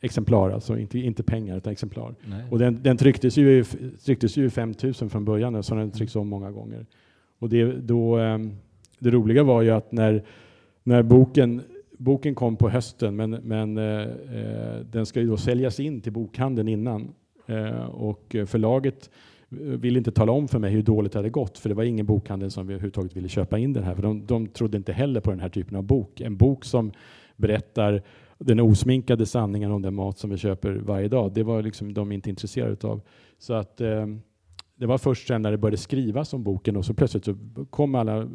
exemplar, 0.00 0.50
alltså 0.50 0.78
inte, 0.78 0.98
inte 0.98 1.22
pengar 1.22 1.56
utan 1.56 1.72
exemplar. 1.72 2.14
Nej. 2.24 2.44
Och 2.50 2.58
den, 2.58 2.82
den 2.82 2.96
trycktes 2.96 3.36
ju, 3.36 3.64
trycktes 4.04 4.36
ju 4.36 4.46
i 4.46 4.50
5000 4.50 5.10
från 5.10 5.24
början, 5.24 5.62
så 5.62 5.74
den 5.74 5.90
trycks 5.90 6.16
om 6.16 6.28
många 6.28 6.50
gånger. 6.50 6.86
Och 7.38 7.48
det, 7.48 7.64
då, 7.64 8.16
ehm, 8.16 8.56
det 8.98 9.10
roliga 9.10 9.42
var 9.42 9.62
ju 9.62 9.70
att 9.70 9.92
när, 9.92 10.24
när 10.82 11.02
boken, 11.02 11.62
boken 11.98 12.34
kom 12.34 12.56
på 12.56 12.68
hösten, 12.68 13.16
men, 13.16 13.30
men 13.30 13.78
eh, 13.78 14.02
eh, 14.02 14.80
den 14.90 15.06
ska 15.06 15.20
ju 15.20 15.26
då 15.26 15.36
säljas 15.36 15.80
in 15.80 16.00
till 16.00 16.12
bokhandeln 16.12 16.68
innan. 16.68 17.14
Eh, 17.46 17.84
och 17.84 18.36
förlaget 18.46 19.10
ville 19.58 19.98
inte 19.98 20.12
tala 20.12 20.32
om 20.32 20.48
för 20.48 20.58
mig 20.58 20.70
hur 20.70 20.82
dåligt 20.82 21.12
det 21.12 21.18
hade 21.18 21.30
gått, 21.30 21.58
för 21.58 21.68
det 21.68 21.74
var 21.74 21.84
ingen 21.84 22.06
bokhandel 22.06 22.50
som 22.50 22.68
överhuvudtaget 22.68 23.16
ville 23.16 23.28
köpa 23.28 23.58
in 23.58 23.72
den 23.72 23.84
här, 23.84 23.94
för 23.94 24.02
de, 24.02 24.26
de 24.26 24.46
trodde 24.46 24.76
inte 24.76 24.92
heller 24.92 25.20
på 25.20 25.30
den 25.30 25.40
här 25.40 25.48
typen 25.48 25.76
av 25.76 25.82
bok. 25.82 26.20
En 26.20 26.36
bok 26.36 26.64
som 26.64 26.92
berättar 27.36 28.02
den 28.38 28.60
osminkade 28.60 29.26
sanningen 29.26 29.70
om 29.70 29.82
den 29.82 29.94
mat 29.94 30.18
som 30.18 30.30
vi 30.30 30.36
köper 30.36 30.72
varje 30.72 31.08
dag, 31.08 31.32
det 31.32 31.42
var 31.42 31.62
liksom 31.62 31.94
de 31.94 32.12
inte 32.12 32.30
intresserade 32.30 32.88
av. 32.88 33.00
Så 33.38 33.54
att 33.54 33.80
eh, 33.80 34.06
det 34.76 34.86
var 34.86 34.98
först 34.98 35.28
sen 35.28 35.42
när 35.42 35.50
det 35.50 35.58
började 35.58 35.76
skrivas 35.76 36.32
om 36.32 36.42
boken 36.42 36.76
och 36.76 36.84
så 36.84 36.94
plötsligt 36.94 37.24
så 37.24 37.36
kom 37.70 37.94
alla, 37.94 38.28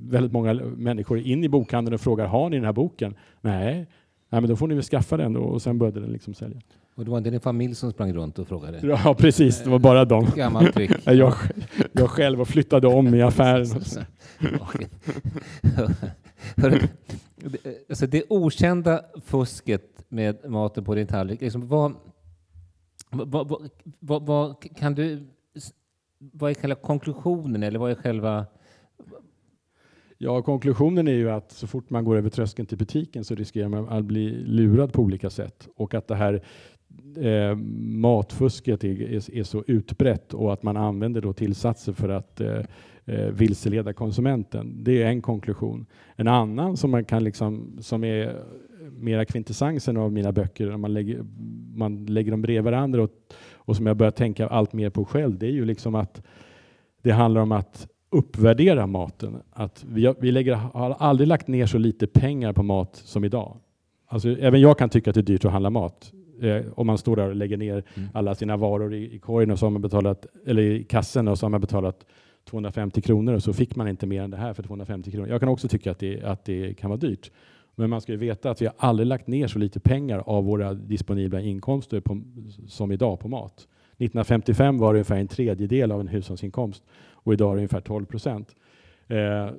väldigt 0.00 0.32
många 0.32 0.54
människor 0.54 1.18
in 1.18 1.44
i 1.44 1.48
bokhandeln 1.48 1.94
och 1.94 2.00
frågar 2.00 2.26
har 2.26 2.50
ni 2.50 2.56
den 2.56 2.64
här 2.64 2.72
boken? 2.72 3.14
Nej, 3.40 3.86
Nej 4.32 4.40
men 4.40 4.50
då 4.50 4.56
får 4.56 4.68
ni 4.68 4.74
väl 4.74 4.84
skaffa 4.84 5.16
den 5.16 5.32
då. 5.32 5.40
och 5.40 5.62
sen 5.62 5.78
började 5.78 6.00
den 6.00 6.12
liksom 6.12 6.34
sälja. 6.34 6.60
Och 6.94 7.04
det 7.04 7.10
var 7.10 7.18
inte 7.18 7.30
din 7.30 7.40
familj 7.40 7.74
som 7.74 7.92
sprang 7.92 8.12
runt 8.12 8.38
och 8.38 8.48
frågade? 8.48 8.80
Ja 8.82 9.14
precis, 9.18 9.62
det 9.64 9.70
var 9.70 9.78
bara 9.78 10.04
dem. 10.04 10.26
Gammalt 10.36 10.74
tryck. 10.74 10.90
Jag, 11.04 11.34
jag 11.92 12.10
själv 12.10 12.40
och 12.40 12.48
flyttade 12.48 12.86
om 12.86 13.14
i 13.14 13.22
affären. 13.22 13.66
Alltså 17.88 18.06
det 18.06 18.22
okända 18.28 19.04
fusket 19.24 20.04
med 20.08 20.50
maten 20.50 20.84
på 20.84 20.94
din 20.94 21.06
tallrik, 21.06 21.40
liksom 21.40 21.68
vad, 21.68 21.94
vad, 23.10 23.70
vad, 24.00 24.26
vad 24.26 24.76
kan 24.76 24.94
du... 24.94 25.26
Vad 26.22 26.50
är 26.50 26.54
själva 26.54 26.74
konklusionen 26.74 27.62
eller 27.62 27.78
vad 27.78 27.90
är 27.90 27.94
själva... 27.94 28.46
Ja, 30.18 30.42
konklusionen 30.42 31.08
är 31.08 31.12
ju 31.12 31.30
att 31.30 31.52
så 31.52 31.66
fort 31.66 31.90
man 31.90 32.04
går 32.04 32.16
över 32.16 32.30
tröskeln 32.30 32.66
till 32.66 32.78
butiken 32.78 33.24
så 33.24 33.34
riskerar 33.34 33.68
man 33.68 33.88
att 33.88 34.04
bli 34.04 34.30
lurad 34.30 34.92
på 34.92 35.02
olika 35.02 35.30
sätt 35.30 35.68
och 35.76 35.94
att 35.94 36.08
det 36.08 36.14
här 36.14 36.42
eh, 37.16 37.56
matfusket 38.00 38.84
är, 38.84 39.02
är, 39.02 39.34
är 39.34 39.42
så 39.42 39.64
utbrett 39.66 40.34
och 40.34 40.52
att 40.52 40.62
man 40.62 40.76
använder 40.76 41.20
då 41.20 41.32
tillsatser 41.32 41.92
för 41.92 42.08
att 42.08 42.40
eh, 42.40 42.60
eh, 43.04 43.26
vilseleda 43.26 43.92
konsumenten. 43.92 44.84
Det 44.84 45.02
är 45.02 45.06
en 45.06 45.22
konklusion. 45.22 45.86
En 46.16 46.28
annan 46.28 46.76
som 46.76 46.90
man 46.90 47.04
kan 47.04 47.24
liksom, 47.24 47.78
som 47.80 48.04
är 48.04 48.42
mera 48.98 49.24
kvintessensen 49.24 49.96
av 49.96 50.12
mina 50.12 50.32
böcker, 50.32 50.66
när 50.66 50.76
man 50.76 50.92
lägger, 50.92 51.24
man 51.74 52.06
lägger 52.06 52.30
dem 52.30 52.42
bredvid 52.42 52.64
varandra 52.64 53.02
och, 53.02 53.10
och 53.70 53.76
som 53.76 53.86
jag 53.86 53.96
börjar 53.96 54.10
tänka 54.10 54.46
allt 54.46 54.72
mer 54.72 54.90
på 54.90 55.04
själv, 55.04 55.38
det 55.38 55.46
är 55.46 55.50
ju 55.50 55.64
liksom 55.64 55.94
att 55.94 56.22
det 57.02 57.10
handlar 57.10 57.40
om 57.40 57.52
att 57.52 57.88
uppvärdera 58.10 58.86
maten. 58.86 59.36
Att 59.52 59.84
vi, 59.88 60.06
har- 60.06 60.16
vi 60.20 60.32
lägger, 60.32 60.54
har 60.54 60.90
aldrig 60.98 61.28
lagt 61.28 61.48
ner 61.48 61.66
så 61.66 61.78
lite 61.78 62.06
pengar 62.06 62.52
på 62.52 62.62
mat 62.62 62.96
som 63.04 63.24
idag. 63.24 63.56
Alltså, 64.08 64.28
även 64.28 64.60
jag 64.60 64.78
kan 64.78 64.88
tycka 64.88 65.10
att 65.10 65.14
det 65.14 65.20
är 65.20 65.22
dyrt 65.22 65.44
att 65.44 65.52
handla 65.52 65.70
mat. 65.70 66.12
Eh, 66.42 66.62
om 66.74 66.86
man 66.86 66.98
står 66.98 67.16
där 67.16 67.28
och 67.28 67.36
lägger 67.36 67.56
ner 67.56 67.82
Mm. 67.96 68.08
alla 68.14 68.34
sina 68.34 68.56
varor 68.56 68.94
i, 68.94 69.14
i 69.14 69.18
korgen 69.18 69.50
och 69.50 69.58
så 69.58 69.66
har 69.66 69.70
man 69.70 69.82
betalat, 69.82 70.26
eller 70.46 70.62
i 70.62 70.84
kassen 70.84 71.28
och 71.28 71.38
så 71.38 71.46
har 71.46 71.50
man 71.50 71.60
betalat 71.60 72.06
250 72.50 73.00
kronor 73.00 73.34
och 73.34 73.42
så 73.42 73.52
fick 73.52 73.76
man 73.76 73.88
inte 73.88 74.06
mer 74.06 74.22
än 74.22 74.30
det 74.30 74.36
här 74.36 74.52
för 74.54 74.62
250 74.62 75.10
kronor. 75.10 75.28
Jag 75.28 75.40
kan 75.40 75.48
också 75.48 75.68
tycka 75.68 75.90
att 75.90 75.98
det, 75.98 76.22
att 76.22 76.44
det 76.44 76.74
kan 76.74 76.90
vara 76.90 77.00
dyrt. 77.00 77.30
Men 77.80 77.90
man 77.90 78.00
ska 78.00 78.12
ju 78.12 78.18
veta 78.18 78.50
att 78.50 78.62
vi 78.62 78.66
har 78.66 78.74
aldrig 78.78 79.06
lagt 79.06 79.26
ner 79.26 79.46
så 79.46 79.58
lite 79.58 79.80
pengar 79.80 80.18
av 80.26 80.44
våra 80.44 80.74
disponibla 80.74 81.40
inkomster 81.40 82.00
på, 82.00 82.22
som 82.66 82.92
idag 82.92 83.20
på 83.20 83.28
mat. 83.28 83.68
1955 83.92 84.78
var 84.78 84.92
det 84.92 84.98
ungefär 84.98 85.16
en 85.16 85.28
tredjedel 85.28 85.92
av 85.92 86.00
en 86.00 86.08
hushållsinkomst 86.08 86.82
och 87.12 87.32
idag 87.32 87.50
är 87.50 87.54
det 87.54 87.58
ungefär 87.58 87.80
12 87.80 88.06
procent. 88.06 88.54
Eh, 89.08 89.50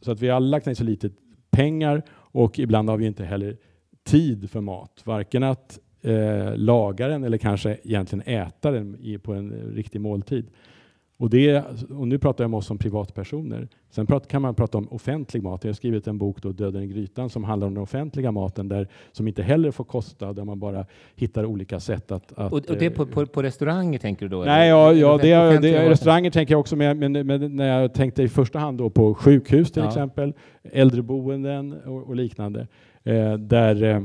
så 0.00 0.12
att 0.12 0.20
vi 0.20 0.28
har 0.28 0.36
aldrig 0.36 0.50
lagt 0.50 0.66
ner 0.66 0.74
så 0.74 0.84
lite 0.84 1.10
pengar 1.50 2.02
och 2.10 2.58
ibland 2.58 2.90
har 2.90 2.96
vi 2.96 3.06
inte 3.06 3.24
heller 3.24 3.56
tid 4.02 4.50
för 4.50 4.60
mat. 4.60 5.02
Varken 5.04 5.42
att 5.42 5.78
eh, 6.02 6.56
laga 6.56 7.08
den 7.08 7.24
eller 7.24 7.38
kanske 7.38 7.78
egentligen 7.84 8.22
äta 8.26 8.70
den 8.70 8.96
i, 9.00 9.18
på 9.18 9.34
en 9.34 9.50
riktig 9.50 10.00
måltid. 10.00 10.50
Och, 11.16 11.30
det, 11.30 11.64
och 11.90 12.08
nu 12.08 12.18
pratar 12.18 12.44
jag 12.44 12.48
om 12.48 12.54
oss 12.54 12.66
som 12.66 12.78
privatpersoner. 12.78 13.68
Sen 13.90 14.06
prat, 14.06 14.28
kan 14.28 14.42
man 14.42 14.54
prata 14.54 14.78
om 14.78 14.88
offentlig 14.88 15.42
mat. 15.42 15.64
Jag 15.64 15.68
har 15.68 15.74
skrivit 15.74 16.06
en 16.06 16.18
bok, 16.18 16.42
då, 16.42 16.52
Döden 16.52 16.82
i 16.82 16.86
grytan, 16.86 17.30
som 17.30 17.44
handlar 17.44 17.66
om 17.66 17.74
den 17.74 17.82
offentliga 17.82 18.32
maten, 18.32 18.68
där, 18.68 18.88
som 19.12 19.28
inte 19.28 19.42
heller 19.42 19.70
får 19.70 19.84
kosta, 19.84 20.32
där 20.32 20.44
man 20.44 20.58
bara 20.58 20.86
hittar 21.14 21.44
olika 21.44 21.80
sätt 21.80 22.12
att... 22.12 22.32
att 22.32 22.52
och, 22.52 22.70
och 22.70 22.76
det 22.78 22.90
på, 22.90 23.06
på, 23.06 23.26
på, 23.26 23.42
restauranger 23.42 23.98
tänker 23.98 24.26
du 24.26 24.36
då? 24.36 24.44
Nej, 24.44 24.68
ja, 24.68 24.92
ja 24.92 25.18
det, 25.22 25.58
det, 25.58 25.90
restauranger 25.90 26.30
tänker 26.30 26.54
jag 26.54 26.60
också, 26.60 26.76
men, 26.76 26.98
men, 26.98 27.12
men, 27.12 27.56
när 27.56 27.80
jag 27.80 27.94
tänkte 27.94 28.22
i 28.22 28.28
första 28.28 28.58
hand 28.58 28.78
då 28.78 28.90
på 28.90 29.14
sjukhus 29.14 29.72
till 29.72 29.82
ja. 29.82 29.88
exempel, 29.88 30.32
äldreboenden 30.62 31.72
och, 31.72 32.08
och 32.08 32.16
liknande, 32.16 32.66
eh, 33.04 33.34
där 33.34 33.82
eh, 33.82 34.02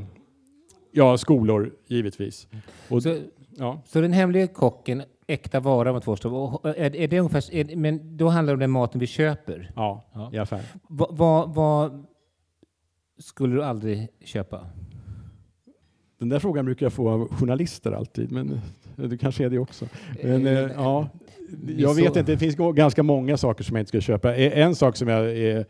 Ja, 0.92 1.18
skolor 1.18 1.72
givetvis. 1.88 2.48
Och, 2.90 3.04
så, 3.04 3.18
ja. 3.58 3.82
så 3.86 4.02
den 4.02 4.14
hemliga 4.14 4.48
kocken 4.48 5.04
äkta 5.30 5.60
vara 5.60 5.94
med 5.94 6.04
två 6.04 6.16
står. 6.16 6.68
Är, 6.68 6.96
är 6.96 7.08
det 7.08 7.20
ungefär, 7.20 7.56
är, 7.56 7.76
men 7.76 8.18
då 8.18 8.28
handlar 8.28 8.54
det 8.54 8.56
om 8.56 8.60
den 8.60 8.72
maten 8.72 9.00
vi 9.00 9.08
köper? 9.08 9.72
Ja, 9.76 10.06
ja. 10.14 10.30
i 10.34 10.38
affären. 10.38 10.64
Vad 10.88 11.18
va, 11.18 11.46
va 11.46 12.04
skulle 13.20 13.56
du 13.56 13.64
aldrig 13.64 14.08
köpa? 14.24 14.66
Den 16.20 16.30
där 16.30 16.40
frågan 16.40 16.66
brukar 16.66 16.86
jag 16.86 16.94
få 16.94 17.10
av 17.10 17.28
journalister 17.28 17.92
alltid, 17.92 18.32
men 18.32 18.62
det 18.96 19.18
kanske 19.18 19.46
är 19.46 19.50
det 19.50 19.60
också. 19.60 19.86
Men, 20.24 20.48
eh, 20.48 20.60
eh 20.60 20.72
ja, 20.76 21.10
jag 21.78 21.94
vet 21.94 22.06
inte, 22.06 22.24
det 22.24 22.38
finns 22.38 22.56
ganska 22.56 23.04
många 23.04 23.38
saker 23.38 23.64
som 23.64 23.76
jag 23.76 23.82
inte 23.82 23.88
skulle 23.88 24.02
köpa. 24.02 24.36
En 24.36 24.76
sak 24.76 24.98
som 24.98 25.08
jag 25.08 25.38
är 25.38 25.66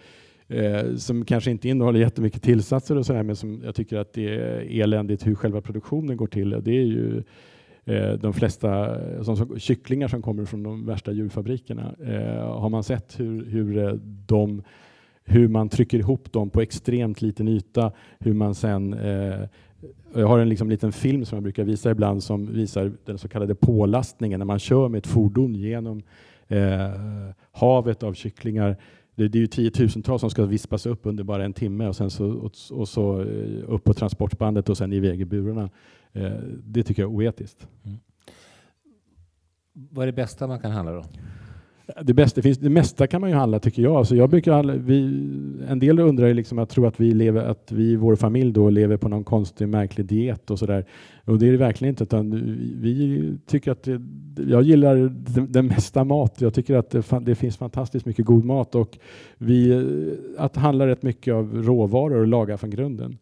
eh, 0.47 0.95
som 0.95 1.25
kanske 1.25 1.51
inte 1.51 1.69
innehåller 1.69 1.99
jättemycket 1.99 2.43
tillsatser 2.43 2.97
och 2.97 3.05
sådär, 3.05 3.23
men 3.23 3.35
som 3.35 3.61
jag 3.63 3.75
tycker 3.75 3.97
att 3.97 4.13
det 4.13 4.35
är 4.35 4.81
eländigt 4.81 5.27
hur 5.27 5.35
själva 5.35 5.61
produktionen 5.61 6.17
går 6.17 6.27
till. 6.27 6.49
Det 6.49 6.71
är 6.71 6.85
ju 6.85 7.15
Eh, 7.17 7.23
Eh, 7.89 8.13
de 8.13 8.33
flesta 8.33 8.99
eh, 9.01 9.21
som, 9.23 9.59
kycklingar 9.59 10.07
som 10.07 10.21
kommer 10.21 10.45
från 10.45 10.63
de 10.63 10.85
värsta 10.85 11.11
djurfabrikerna. 11.11 11.95
Eh, 12.05 12.59
har 12.59 12.69
man 12.69 12.83
sett 12.83 13.19
hur, 13.19 13.45
hur, 13.45 13.77
eh, 13.77 13.93
de, 14.25 14.63
hur 15.23 15.47
man 15.47 15.69
trycker 15.69 15.99
ihop 15.99 16.31
dem 16.31 16.49
på 16.49 16.61
extremt 16.61 17.21
liten 17.21 17.47
yta, 17.47 17.91
hur 18.19 18.33
man 18.33 18.55
sen 18.55 18.95
jag 20.13 20.27
har 20.27 20.39
en 20.39 20.49
liksom 20.49 20.69
liten 20.69 20.91
film 20.91 21.25
som 21.25 21.35
jag 21.35 21.43
brukar 21.43 21.63
visa 21.63 21.91
ibland 21.91 22.23
som 22.23 22.53
visar 22.53 22.91
den 23.05 23.17
så 23.17 23.27
kallade 23.27 23.55
pålastningen 23.55 24.39
när 24.39 24.45
man 24.45 24.59
kör 24.59 24.89
med 24.89 24.97
ett 24.97 25.07
fordon 25.07 25.55
genom 25.55 26.01
eh, 26.47 26.89
havet 27.51 28.03
av 28.03 28.13
kycklingar. 28.13 28.77
Det, 29.15 29.27
det 29.27 29.37
är 29.37 29.41
ju 29.41 29.47
tiotusentals 29.47 30.21
som 30.21 30.29
ska 30.29 30.45
vispas 30.45 30.85
upp 30.85 30.99
under 31.03 31.23
bara 31.23 31.45
en 31.45 31.53
timme 31.53 31.87
och 31.87 31.95
sen 31.95 32.09
så, 32.09 32.25
och, 32.25 32.51
och 32.71 32.89
så 32.89 33.21
upp 33.67 33.83
på 33.83 33.93
transportbandet 33.93 34.69
och 34.69 34.77
sen 34.77 34.93
iväg 34.93 35.21
i 35.21 35.25
burarna. 35.25 35.69
Eh, 36.13 36.31
det 36.63 36.83
tycker 36.83 37.01
jag 37.01 37.11
är 37.11 37.15
oetiskt. 37.15 37.67
Mm. 37.85 37.97
Vad 39.73 40.03
är 40.03 40.07
det 40.07 40.15
bästa 40.15 40.47
man 40.47 40.59
kan 40.59 40.71
handla 40.71 40.91
då? 40.91 41.03
Det, 42.01 42.13
bästa, 42.13 42.41
finns, 42.41 42.57
det 42.57 42.69
mesta 42.69 43.07
kan 43.07 43.21
man 43.21 43.29
ju 43.29 43.35
handla 43.35 43.59
tycker 43.59 43.81
jag. 43.81 43.95
Alltså 43.95 44.15
jag 44.15 44.29
brukar 44.29 44.53
handla, 44.53 44.73
vi, 44.73 45.03
en 45.67 45.79
del 45.79 45.99
undrar 45.99 46.27
ju 46.27 46.33
liksom 46.33 46.59
att 46.59 46.69
tro 46.69 46.85
att 46.85 46.99
vi, 46.99 47.11
lever, 47.11 47.43
att 47.43 47.71
vi 47.71 47.83
i 47.83 47.95
vår 47.95 48.15
familj 48.15 48.51
då 48.51 48.69
lever 48.69 48.97
på 48.97 49.07
någon 49.07 49.23
konstig 49.23 49.69
märklig 49.69 50.05
diet 50.05 50.51
och 50.51 50.59
sådär. 50.59 50.85
Och 51.25 51.39
det 51.39 51.47
är 51.47 51.51
det 51.51 51.57
verkligen 51.57 51.89
inte. 51.89 52.03
Utan 52.03 52.31
vi 52.81 53.33
tycker 53.45 53.71
att 53.71 53.83
det, 53.83 54.01
jag 54.47 54.63
gillar 54.63 54.95
den, 55.35 55.51
den 55.51 55.67
mesta 55.67 56.03
mat. 56.03 56.41
Jag 56.41 56.53
tycker 56.53 56.75
att 56.75 56.89
det, 56.89 57.03
det, 57.21 57.35
finns 57.35 57.57
fantastiskt 57.57 58.05
mycket 58.05 58.25
god 58.25 58.45
mat 58.45 58.75
och 58.75 58.97
vi 59.37 59.87
att 60.37 60.55
handla 60.55 60.87
rätt 60.87 61.03
mycket 61.03 61.33
av 61.33 61.63
råvaror 61.63 62.19
och 62.19 62.27
laga 62.27 62.57
från 62.57 62.69
grunden. 62.69 63.17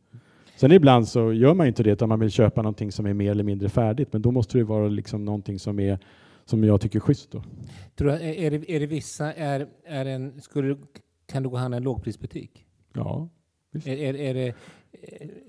Sen 0.57 0.71
ibland 0.71 1.07
så 1.07 1.33
gör 1.33 1.53
man 1.53 1.67
inte 1.67 1.83
det 1.83 1.91
utan 1.91 2.09
man 2.09 2.19
vill 2.19 2.31
köpa 2.31 2.61
någonting 2.61 2.91
som 2.91 3.05
är 3.05 3.13
mer 3.13 3.31
eller 3.31 3.43
mindre 3.43 3.69
färdigt. 3.69 4.13
Men 4.13 4.21
då 4.21 4.31
måste 4.31 4.57
det 4.57 4.63
vara 4.63 4.87
liksom 4.87 5.25
någonting 5.25 5.59
som, 5.59 5.79
är, 5.79 5.99
som 6.45 6.63
jag 6.63 6.81
tycker 6.81 6.99
är 6.99 7.01
schysst. 7.01 7.31
Då. 7.31 7.43
Tror 7.95 8.07
du, 8.07 8.13
är, 8.13 8.51
det, 8.51 8.71
är 8.71 8.79
det 8.79 8.87
vissa, 8.87 9.33
är, 9.33 9.67
är 9.85 10.05
en, 10.05 10.41
skulle, 10.41 10.77
kan 11.25 11.43
du 11.43 11.49
gå 11.49 11.55
och 11.55 11.59
handla 11.59 11.75
i 11.75 11.77
en 11.77 11.83
lågprisbutik? 11.83 12.65
Ja. 12.93 13.29
Visst. 13.71 13.87
Är, 13.87 13.97
är, 13.97 14.15
är 14.15 14.33
det, 14.33 14.53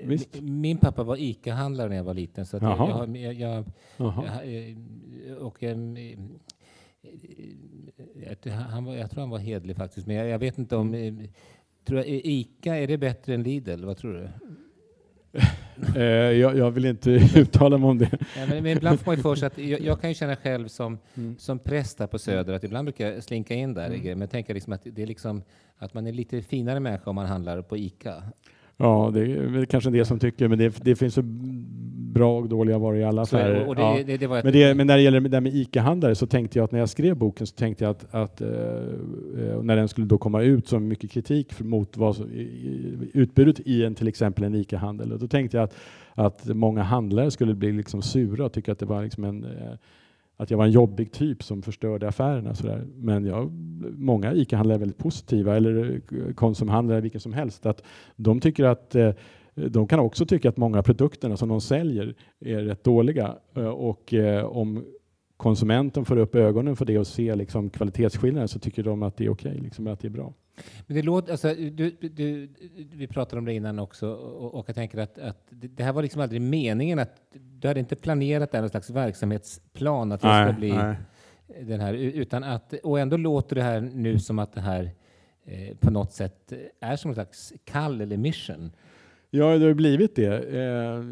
Visst. 0.04 0.40
Min 0.40 0.78
pappa 0.78 1.02
var 1.02 1.16
ICA-handlare 1.16 1.88
när 1.88 1.96
jag 1.96 2.04
var 2.04 2.14
liten. 2.14 2.46
Så 2.46 2.56
jag, 2.56 3.16
jag, 3.16 3.16
jag, 3.16 3.34
jag, 3.34 3.64
och 5.40 5.62
jag, 5.62 5.76
han 8.52 8.84
var, 8.84 8.94
jag 8.94 9.10
tror 9.10 9.20
han 9.20 9.30
var 9.30 9.38
hedlig 9.38 9.76
faktiskt, 9.76 10.06
men 10.06 10.16
jag, 10.16 10.38
vet 10.38 10.58
inte 10.58 10.76
om... 10.76 11.18
Tror 11.84 11.98
jag, 11.98 12.08
ICA, 12.08 12.76
är 12.76 12.86
det 12.86 12.98
bättre 12.98 13.34
än 13.34 13.42
Lidl? 13.42 13.84
Vad 13.84 13.96
tror 13.96 14.12
du? 14.12 14.28
Eh, 15.96 16.02
jag, 16.02 16.58
jag, 16.58 16.70
vill 16.70 16.84
inte 16.84 17.10
uttala 17.36 17.78
mig 17.78 17.88
om 17.88 17.98
det. 17.98 18.10
Ja, 18.12 18.46
men, 18.48 18.62
men, 18.62 18.76
ibland 18.76 19.00
får 19.00 19.06
man 19.06 19.16
ju 19.16 19.22
för 19.22 19.34
sig 19.34 19.46
att 19.46 19.58
jag, 19.58 19.80
jag, 19.80 20.00
kan 20.00 20.10
ju 20.10 20.14
känna 20.14 20.36
själv 20.36 20.68
som, 20.68 20.98
mm. 21.14 21.38
som 21.38 21.58
präst 21.58 21.98
här 21.98 22.06
på 22.06 22.18
Söder 22.18 22.52
att 22.52 22.64
ibland 22.64 22.84
brukar 22.84 23.12
jag 23.12 23.24
slinka 23.24 23.54
in 23.54 23.74
där. 23.74 23.86
Mm. 23.86 24.02
Men 24.02 24.20
jag 24.20 24.30
tänker 24.30 24.54
liksom 24.54 24.72
att 24.72 24.80
det 24.84 25.02
är 25.02 25.06
liksom 25.06 25.42
att 25.78 25.94
man 25.94 26.06
är 26.06 26.12
lite 26.12 26.42
finare 26.42 26.80
människa 26.80 27.10
om 27.10 27.16
man 27.16 27.26
handlar 27.26 27.62
på 27.62 27.76
ICA. 27.76 28.22
Ja, 28.80 29.10
det 29.14 29.20
är 29.20 29.46
väl 29.46 29.66
kanske 29.66 29.88
en 29.88 29.92
del 29.92 30.06
som 30.06 30.18
tycker, 30.18 30.48
men 30.48 30.58
det, 30.58 30.84
det 30.84 30.96
finns 30.96 31.14
så 31.14 31.22
bra 32.12 32.38
och 32.38 32.48
dåliga 32.48 32.78
varor 32.78 32.96
i 32.96 33.04
alla 33.04 33.22
affärer. 33.22 33.74
Det, 33.74 33.80
ja. 33.80 34.02
det, 34.06 34.16
det 34.16 34.28
men, 34.28 34.76
men, 34.76 34.86
när 34.86 34.96
det 34.96 35.02
gäller 35.02 35.20
det 35.20 35.28
där 35.28 35.40
med 35.40 35.54
ICA-handlare 35.54 36.14
så 36.14 36.26
tänkte 36.26 36.58
jag 36.58 36.64
att 36.64 36.72
när 36.72 36.78
jag 36.78 36.88
skrev 36.88 37.16
boken 37.16 37.46
så 37.46 37.56
tänkte 37.56 37.84
jag 37.84 37.90
att, 37.90 38.14
att 38.14 38.42
uh, 38.42 39.62
när 39.62 39.76
den 39.76 39.88
skulle 39.88 40.06
då 40.06 40.18
komma 40.18 40.42
ut 40.42 40.68
så 40.68 40.78
mycket 40.78 41.10
kritik 41.10 41.60
mot 41.60 41.96
vad 41.96 42.16
så, 42.16 42.24
utbudet 43.12 43.60
i 43.60 43.84
en 43.84 43.94
till 43.94 44.08
exempel 44.08 44.44
en 44.44 44.54
ICA-handel. 44.54 45.18
Då 45.18 45.28
tänkte 45.28 45.56
jag 45.56 45.64
att, 45.64 45.74
att 46.14 46.46
många 46.46 46.82
handlare 46.82 47.30
skulle 47.30 47.54
bli 47.54 47.72
liksom 47.72 48.02
sura 48.02 48.44
och 48.44 48.52
tycka 48.52 48.72
att 48.72 48.78
det 48.78 48.86
var 48.86 49.02
liksom 49.02 49.24
en 49.24 49.44
uh, 49.44 49.50
att 50.40 50.50
jag 50.50 50.58
var 50.58 50.64
en 50.64 50.70
jobbig 50.70 51.12
typ 51.12 51.42
som 51.42 51.62
förstörde 51.62 52.08
affärerna. 52.08 52.54
Sådär. 52.54 52.86
Men 52.96 53.24
jag, 53.24 53.52
många 53.96 54.34
ICA-handlare 54.34 54.76
är 54.76 54.78
väldigt 54.78 54.98
positiva, 54.98 55.56
eller 55.56 56.00
konsumhandlare, 56.34 57.00
vilka 57.00 57.20
som 57.20 57.32
helst. 57.32 57.66
Att 57.66 57.82
de 58.16 58.40
tycker 58.40 58.64
att 58.64 58.94
eh, 58.94 59.10
de 59.54 59.88
kan 59.88 60.00
också 60.00 60.26
tycka 60.26 60.48
att 60.48 60.56
många 60.56 60.78
av 60.78 60.82
produkterna 60.82 61.36
som 61.36 61.48
de 61.48 61.60
säljer 61.60 62.14
är 62.40 62.58
rätt 62.58 62.84
dåliga. 62.84 63.36
Eh, 63.56 63.68
och 63.68 64.14
eh, 64.14 64.44
om 64.44 64.84
konsumenten 65.36 66.04
får 66.04 66.16
upp 66.16 66.34
ögonen 66.34 66.76
för 66.76 66.84
det 66.84 66.98
och 66.98 67.06
ser 67.06 67.36
liksom 67.36 67.70
kvalitetsskillnader 67.70 68.46
så 68.46 68.58
tycker 68.58 68.82
de 68.82 69.02
att 69.02 69.16
det 69.16 69.24
är 69.24 69.30
okej, 69.30 69.50
okay, 69.50 69.62
liksom, 69.62 69.86
att 69.86 70.00
det 70.00 70.08
är 70.08 70.10
bra. 70.10 70.32
Men 70.86 70.96
det 70.96 71.02
låter, 71.02 71.30
alltså, 71.32 71.54
du, 71.54 71.90
du, 72.00 72.48
vi 72.92 73.06
pratade 73.06 73.38
om 73.38 73.44
det 73.44 73.54
innan 73.54 73.78
också 73.78 74.10
och, 74.12 74.54
och 74.54 74.68
jag 74.68 74.74
tänker 74.74 74.98
att, 74.98 75.18
att, 75.18 75.46
det 75.50 75.84
här 75.84 75.92
var 75.92 76.02
liksom 76.02 76.20
aldrig 76.20 76.40
meningen 76.40 76.98
att 76.98 77.22
du 77.32 77.68
hade 77.68 77.80
inte 77.80 77.96
planerat 77.96 78.52
någon 78.52 78.68
slags 78.68 78.90
verksamhetsplan 78.90 80.12
att 80.12 80.20
det 80.20 80.44
ska 80.44 80.58
bli 80.58 80.72
nej. 80.72 80.96
den 81.60 81.80
här, 81.80 81.94
utan 81.94 82.44
att, 82.44 82.72
och 82.72 83.00
ändå 83.00 83.16
låter 83.16 83.56
det 83.56 83.62
här 83.62 83.80
nu 83.80 84.18
som 84.18 84.38
att 84.38 84.52
det 84.52 84.60
här 84.60 84.90
eh, 85.44 85.76
på 85.76 85.90
något 85.90 86.12
sätt 86.12 86.52
är 86.80 86.96
som 86.96 87.08
en 87.10 87.14
slags 87.14 87.52
kall 87.64 88.00
eller 88.00 88.16
mission. 88.16 88.70
Ja, 89.30 89.58
det 89.58 89.66
har 89.66 89.74
blivit 89.74 90.16
det. 90.16 90.54
Eh, 90.54 91.04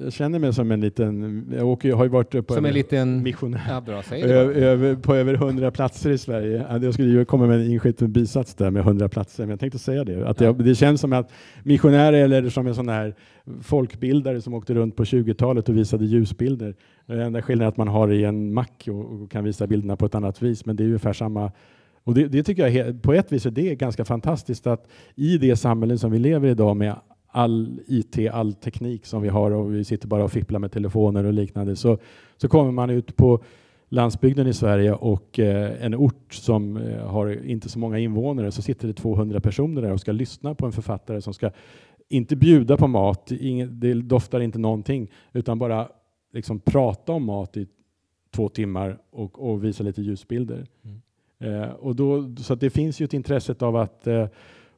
jag 0.00 0.12
känner 0.12 0.38
mig 0.38 0.54
som 0.54 0.70
en 0.70 0.80
liten, 0.80 1.44
jag 1.56 1.66
åker, 1.66 1.92
har 1.92 2.04
ju 2.04 2.10
varit 2.10 2.46
på 2.46 2.54
som 2.54 2.64
en, 2.64 2.74
liten 2.74 3.22
missionär 3.22 3.60
ja, 3.68 3.80
bra, 3.80 4.02
över, 4.16 4.94
på 4.94 5.14
över 5.14 5.34
hundra 5.34 5.70
platser 5.70 6.10
i 6.10 6.18
Sverige. 6.18 6.66
Jag 6.82 6.94
skulle 6.94 7.08
ju 7.08 7.24
komma 7.24 7.46
med 7.46 7.60
en 7.60 7.70
inskjuten 7.70 8.12
bisats 8.12 8.54
där 8.54 8.70
med 8.70 8.84
hundra 8.84 9.08
platser, 9.08 9.42
men 9.42 9.50
jag 9.50 9.60
tänkte 9.60 9.78
säga 9.78 10.04
det. 10.04 10.28
Att 10.28 10.40
jag, 10.40 10.64
det 10.64 10.74
känns 10.74 11.00
som 11.00 11.12
att 11.12 11.32
missionärer 11.62 12.24
eller 12.24 12.48
som 12.50 12.66
en 12.66 12.74
sån 12.74 12.88
här 12.88 13.14
folkbildare 13.62 14.40
som 14.40 14.54
åkte 14.54 14.74
runt 14.74 14.96
på 14.96 15.04
20-talet 15.04 15.68
och 15.68 15.76
visade 15.76 16.04
ljusbilder. 16.04 16.74
Den 17.06 17.20
enda 17.20 17.42
skillnaden 17.42 17.66
är 17.66 17.68
att 17.68 17.76
man 17.76 17.88
har 17.88 18.12
i 18.12 18.24
en 18.24 18.54
mack 18.54 18.88
och, 18.88 19.22
och 19.22 19.30
kan 19.30 19.44
visa 19.44 19.66
bilderna 19.66 19.96
på 19.96 20.06
ett 20.06 20.14
annat 20.14 20.42
vis, 20.42 20.66
men 20.66 20.76
det 20.76 20.82
är 20.82 20.86
ungefär 20.86 21.12
samma 21.12 21.52
och 22.06 22.14
det, 22.14 22.28
det 22.28 22.42
tycker 22.42 22.68
jag 22.68 23.02
på 23.02 23.12
ett 23.12 23.32
vis 23.32 23.46
är 23.46 23.50
det 23.50 23.74
ganska 23.74 24.04
fantastiskt 24.04 24.66
att 24.66 24.88
i 25.14 25.38
det 25.38 25.56
samhälle 25.56 25.98
som 25.98 26.10
vi 26.10 26.18
lever 26.18 26.48
i 26.48 26.50
idag 26.50 26.76
med 26.76 26.94
all 27.34 27.80
IT, 27.86 28.30
all 28.32 28.52
teknik 28.52 29.06
som 29.06 29.22
vi 29.22 29.28
har 29.28 29.50
och 29.50 29.74
vi 29.74 29.84
sitter 29.84 30.08
bara 30.08 30.24
och 30.24 30.32
fipplar 30.32 30.58
med 30.58 30.72
telefoner 30.72 31.24
och 31.24 31.32
liknande 31.32 31.76
så, 31.76 31.98
så 32.36 32.48
kommer 32.48 32.70
man 32.70 32.90
ut 32.90 33.16
på 33.16 33.42
landsbygden 33.88 34.46
i 34.46 34.52
Sverige 34.52 34.92
och 34.92 35.38
eh, 35.38 35.84
en 35.84 35.94
ort 35.94 36.34
som 36.34 36.76
eh, 36.76 37.06
har 37.06 37.46
inte 37.46 37.68
så 37.68 37.78
många 37.78 37.98
invånare 37.98 38.50
så 38.50 38.62
sitter 38.62 38.88
det 38.88 38.94
200 38.94 39.40
personer 39.40 39.82
där 39.82 39.92
och 39.92 40.00
ska 40.00 40.12
lyssna 40.12 40.54
på 40.54 40.66
en 40.66 40.72
författare 40.72 41.20
som 41.20 41.34
ska 41.34 41.50
inte 42.08 42.36
bjuda 42.36 42.76
på 42.76 42.86
mat, 42.86 43.30
ingen, 43.30 43.80
det 43.80 43.94
doftar 43.94 44.40
inte 44.40 44.58
någonting, 44.58 45.10
utan 45.32 45.58
bara 45.58 45.88
liksom 46.32 46.60
prata 46.60 47.12
om 47.12 47.24
mat 47.24 47.56
i 47.56 47.66
två 48.34 48.48
timmar 48.48 48.98
och, 49.10 49.50
och 49.50 49.64
visa 49.64 49.84
lite 49.84 50.02
ljusbilder. 50.02 50.66
Mm. 50.84 51.62
Eh, 51.62 51.70
och 51.70 51.96
då, 51.96 52.34
så 52.36 52.54
det 52.54 52.70
finns 52.70 53.00
ju 53.00 53.04
ett 53.04 53.14
intresse 53.14 53.54
av 53.58 53.76
att 53.76 54.06
eh, 54.06 54.26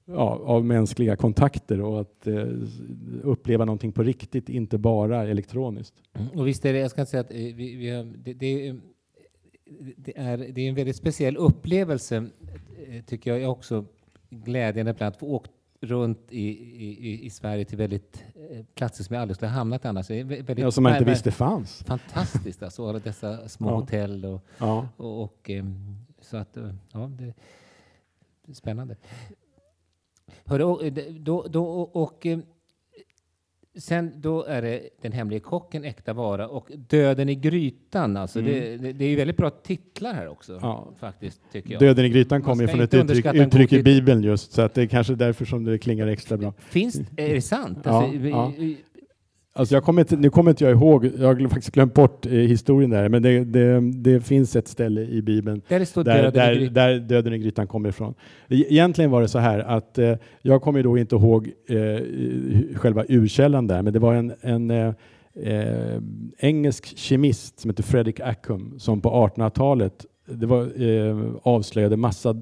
ja, 0.06 0.40
av 0.44 0.64
mänskliga 0.64 1.16
kontakter 1.16 1.80
och 1.80 2.00
att 2.00 2.26
eh, 2.26 2.46
uppleva 3.22 3.64
någonting 3.64 3.92
på 3.92 4.02
riktigt, 4.02 4.48
inte 4.48 4.78
bara 4.78 5.26
elektroniskt. 5.28 5.94
Mm. 6.12 6.28
Och 6.30 6.46
visst 6.46 6.64
är 6.64 6.72
det, 6.72 6.78
jag 6.78 6.90
ska 6.90 7.06
säga 7.06 7.20
att 7.20 7.30
eh, 7.30 7.36
vi, 7.36 7.76
vi 7.76 7.90
har, 7.90 8.04
det, 8.04 8.34
det, 8.34 8.74
det, 9.96 10.18
är, 10.18 10.36
det 10.36 10.60
är 10.60 10.68
en 10.68 10.74
väldigt 10.74 10.96
speciell 10.96 11.36
upplevelse, 11.36 12.26
eh, 12.88 13.04
tycker 13.04 13.36
jag 13.36 13.52
också, 13.52 13.84
glädjande 14.30 14.90
ibland 14.90 15.12
att 15.12 15.20
få 15.20 15.26
åka 15.26 15.50
runt 15.80 16.32
i, 16.32 16.48
i, 16.48 17.26
i 17.26 17.30
Sverige 17.30 17.64
till 17.64 17.78
väldigt 17.78 18.24
eh, 18.50 18.64
platser 18.74 19.04
som 19.04 19.14
jag 19.14 19.22
aldrig 19.22 19.36
skulle 19.36 19.50
ha 19.50 19.58
hamnat 19.58 19.84
annars. 19.84 20.10
Väldigt, 20.10 20.58
ja, 20.58 20.70
som 20.70 20.82
man 20.82 20.92
inte 20.92 21.10
visste 21.10 21.30
fanns. 21.30 21.82
Fantastiskt, 21.86 22.62
alltså, 22.62 22.88
alla 22.88 22.98
dessa 22.98 23.48
små 23.48 23.68
ja. 23.68 23.74
hotell 23.74 24.24
och, 24.24 24.44
ja. 24.58 24.88
och, 24.96 25.22
och, 25.22 25.50
så 26.20 26.36
att, 26.36 26.56
ja, 26.92 27.10
det 27.18 27.24
är 27.24 28.54
spännande. 28.54 28.96
Hörru, 30.44 30.90
då, 31.10 31.46
då, 31.50 31.64
och, 31.92 32.26
eh, 32.26 32.38
sen 33.78 34.12
då 34.16 34.44
är 34.44 34.62
det 34.62 34.88
Den 35.02 35.12
hemlige 35.12 35.40
kocken, 35.40 35.84
Äkta 35.84 36.12
vara 36.12 36.48
och 36.48 36.70
Döden 36.88 37.28
i 37.28 37.34
grytan. 37.34 38.16
Alltså 38.16 38.38
mm. 38.38 38.52
det, 38.52 38.76
det, 38.76 38.92
det, 38.92 39.04
är 39.04 39.08
ju 39.08 39.16
väldigt 39.16 39.36
bra 39.36 39.50
titlar 39.50 40.14
här 40.14 40.28
också. 40.28 40.58
Ja. 40.62 40.88
faktiskt, 41.00 41.40
tycker 41.52 41.72
jag. 41.72 41.80
Döden 41.80 42.04
i 42.04 42.08
grytan 42.08 42.42
kommer 42.42 42.62
ju 42.62 42.68
från 42.68 42.80
ett 42.80 42.94
uttryck, 42.94 43.26
uttryck 43.34 43.72
i 43.72 43.82
Bibeln 43.82 44.22
just, 44.22 44.52
så 44.52 44.62
att 44.62 44.74
det 44.74 44.82
är 44.82 44.86
kanske 44.86 45.14
därför 45.14 45.44
som 45.44 45.64
det 45.64 45.78
klingar 45.78 46.06
extra 46.06 46.36
bra. 46.36 46.54
Finns, 46.58 47.00
är 47.16 47.34
det 47.34 47.42
sant? 47.42 47.86
Alltså, 47.86 48.16
ja, 48.16 48.52
ja. 48.58 48.74
Alltså 49.56 49.74
jag 49.74 49.84
kommer 49.84 50.02
inte, 50.02 50.16
nu 50.16 50.30
kommer 50.30 50.50
inte 50.50 50.64
jag 50.64 50.72
ihåg, 50.72 51.10
jag 51.18 51.26
har 51.26 51.48
faktiskt 51.48 51.74
glömt 51.74 51.94
bort 51.94 52.26
eh, 52.26 52.32
historien 52.32 52.90
där, 52.90 53.08
men 53.08 53.22
det, 53.22 53.44
det, 53.44 53.80
det, 53.80 54.20
finns 54.20 54.56
ett 54.56 54.68
ställe 54.68 55.00
i 55.00 55.22
Bibeln 55.22 55.62
där, 55.68 55.78
det 55.78 55.86
står 55.86 56.04
där, 56.04 56.22
döden, 56.22 56.32
där, 56.32 56.52
i 56.52 56.68
där 56.68 56.98
döden 56.98 57.32
i 57.32 57.38
grytan 57.38 57.66
kommer 57.66 57.88
ifrån. 57.88 58.14
E, 58.48 58.64
egentligen 58.68 59.10
var 59.10 59.22
det 59.22 59.28
så 59.28 59.38
här 59.38 59.58
att 59.58 59.98
eh, 59.98 60.14
jag 60.42 60.62
kommer 60.62 60.82
då 60.82 60.98
inte 60.98 61.16
ihåg 61.16 61.52
eh, 61.68 62.76
själva 62.76 63.04
urkällan 63.08 63.66
där, 63.66 63.82
men 63.82 63.92
det 63.92 63.98
var 63.98 64.14
en, 64.14 64.32
en 64.40 64.70
eh, 64.70 64.92
eh 65.42 66.00
engelsk 66.38 66.98
kemist 66.98 67.60
som 67.60 67.70
heter 67.70 67.82
Fredrik 67.82 68.20
Ackham 68.20 68.78
som 68.78 69.00
på 69.00 69.10
1800-talet 69.10 70.06
det 70.26 70.46
var, 70.46 70.82
eh, 70.82 71.16
avslöjade 71.42 71.96
massa 71.96 72.34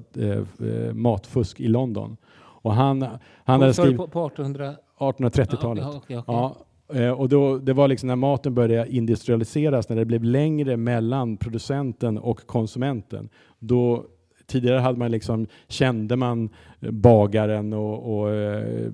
matfusk 0.93 1.59
i 1.59 1.67
London. 1.67 2.17
Och 2.37 2.73
han, 2.73 3.05
han 3.43 3.61
hade 3.61 3.73
skrivit, 3.73 3.97
på, 3.97 4.07
på 4.07 4.27
1800 4.27 4.75
1830-talet. 4.99 5.83
Ja, 5.83 5.89
okay, 5.89 6.17
okay. 6.17 6.35
ja, 6.35 6.55
Eh, 6.93 7.11
och 7.11 7.29
då, 7.29 7.57
det 7.57 7.73
var 7.73 7.87
liksom 7.87 8.07
när 8.07 8.15
maten 8.15 8.53
började 8.53 8.91
industrialiseras, 8.91 9.89
när 9.89 9.95
det 9.95 10.05
blev 10.05 10.23
längre 10.23 10.77
mellan 10.77 11.37
producenten 11.37 12.17
och 12.17 12.47
konsumenten. 12.47 13.29
Då, 13.59 14.05
tidigare 14.47 14.79
hade 14.79 14.99
man 14.99 15.11
liksom, 15.11 15.47
kände 15.67 16.15
man 16.15 16.49
eh, 16.79 16.91
bagaren 16.91 17.73
och, 17.73 18.19
och 18.19 18.31
eh, 18.31 18.91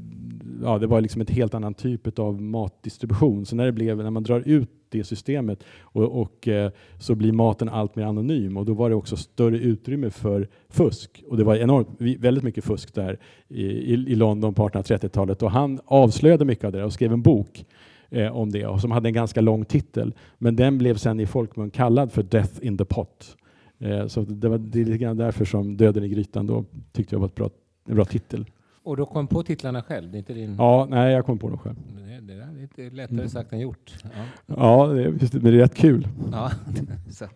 ja, 0.64 0.78
det 0.78 0.88
var 0.88 1.02
liksom 1.02 1.22
ett 1.22 1.30
helt 1.30 1.54
annan 1.54 1.74
typ 1.74 2.20
av 2.20 2.42
matdistribution. 2.42 3.46
Så 3.46 3.56
när, 3.56 3.66
det 3.66 3.72
blev, 3.72 3.98
när 3.98 4.10
man 4.10 4.24
drar 4.24 4.44
ut 4.46 4.70
det 4.90 5.04
systemet 5.04 5.64
och, 5.82 6.22
och 6.22 6.48
eh, 6.48 6.72
så 7.00 7.16
blir 7.16 7.32
maten 7.32 7.70
allt 7.70 7.96
mer 7.96 8.06
anonym 8.06 8.58
och 8.58 8.66
då 8.66 8.74
var 8.74 8.90
det 8.90 8.96
också 8.96 9.18
större 9.18 9.58
utrymme 9.58 10.10
för 10.10 10.48
fusk. 10.70 11.24
Och 11.28 11.38
det 11.38 11.44
var 11.44 11.56
enormt, 11.56 11.88
väldigt 12.20 12.44
mycket 12.44 12.64
fusk 12.64 12.96
där 12.96 13.20
i, 13.48 13.66
i, 13.66 13.94
i 13.94 14.16
London 14.16 14.54
på 14.54 14.70
1830-talet 14.70 15.44
och 15.44 15.52
han 15.52 15.80
avslöjade 15.86 16.46
mycket 16.46 16.66
av 16.66 16.72
det 16.72 16.84
och 16.84 16.94
skrev 16.94 17.14
en 17.14 17.22
bok 17.22 17.66
eh, 18.10 18.38
om 18.38 18.52
det 18.52 18.66
och 18.66 18.82
som 18.82 18.92
hade 18.92 19.10
en 19.10 19.14
ganska 19.14 19.42
lång 19.42 19.66
titel. 19.66 20.14
Men 20.38 20.56
den 20.56 20.78
blev 20.78 20.96
sen 20.96 21.20
i 21.20 21.26
folkmun 21.26 21.70
kallad 21.70 22.12
för 22.12 22.24
Death 22.24 22.54
in 22.62 22.78
the 22.78 22.86
Pot. 22.86 23.38
Eh, 23.82 24.08
så 24.08 24.22
det 24.22 24.50
var 24.50 24.58
det 24.58 24.80
lite 24.80 24.98
grann 24.98 25.18
därför 25.18 25.46
som 25.46 25.78
Döden 25.78 26.04
i 26.04 26.10
grytan 26.10 26.48
då 26.48 26.66
tyckte 26.92 27.16
jag 27.16 27.20
var 27.20 27.28
ett 27.28 27.36
bra, 27.36 27.50
en 27.88 27.96
bra 27.96 28.06
titel. 28.06 28.46
Och 28.84 28.98
då 28.98 29.06
kom 29.06 29.28
på 29.28 29.44
titlarna 29.44 29.82
själv? 29.82 30.12
Det 30.12 30.18
är 30.18 30.20
inte 30.20 30.34
din... 30.34 30.56
Ja, 30.58 30.88
nej, 30.90 31.14
jag 31.14 31.26
kom 31.26 31.40
på 31.40 31.50
dem 31.50 31.58
själv. 31.58 31.76
Det, 31.98 32.20
det 32.22 32.34
är 32.34 32.62
lite 32.62 32.96
lättare 32.96 33.18
mm. 33.18 33.30
sagt 33.30 33.54
än 33.54 33.60
gjort. 33.60 33.94
Ja, 34.04 34.10
ja 34.46 34.88
det, 34.88 35.04
är, 35.04 35.10
men 35.34 35.44
det 35.44 35.50
är 35.50 35.62
rätt 35.62 35.76
kul. 35.76 36.08
Ja, 36.32 36.52
så, 37.10 37.28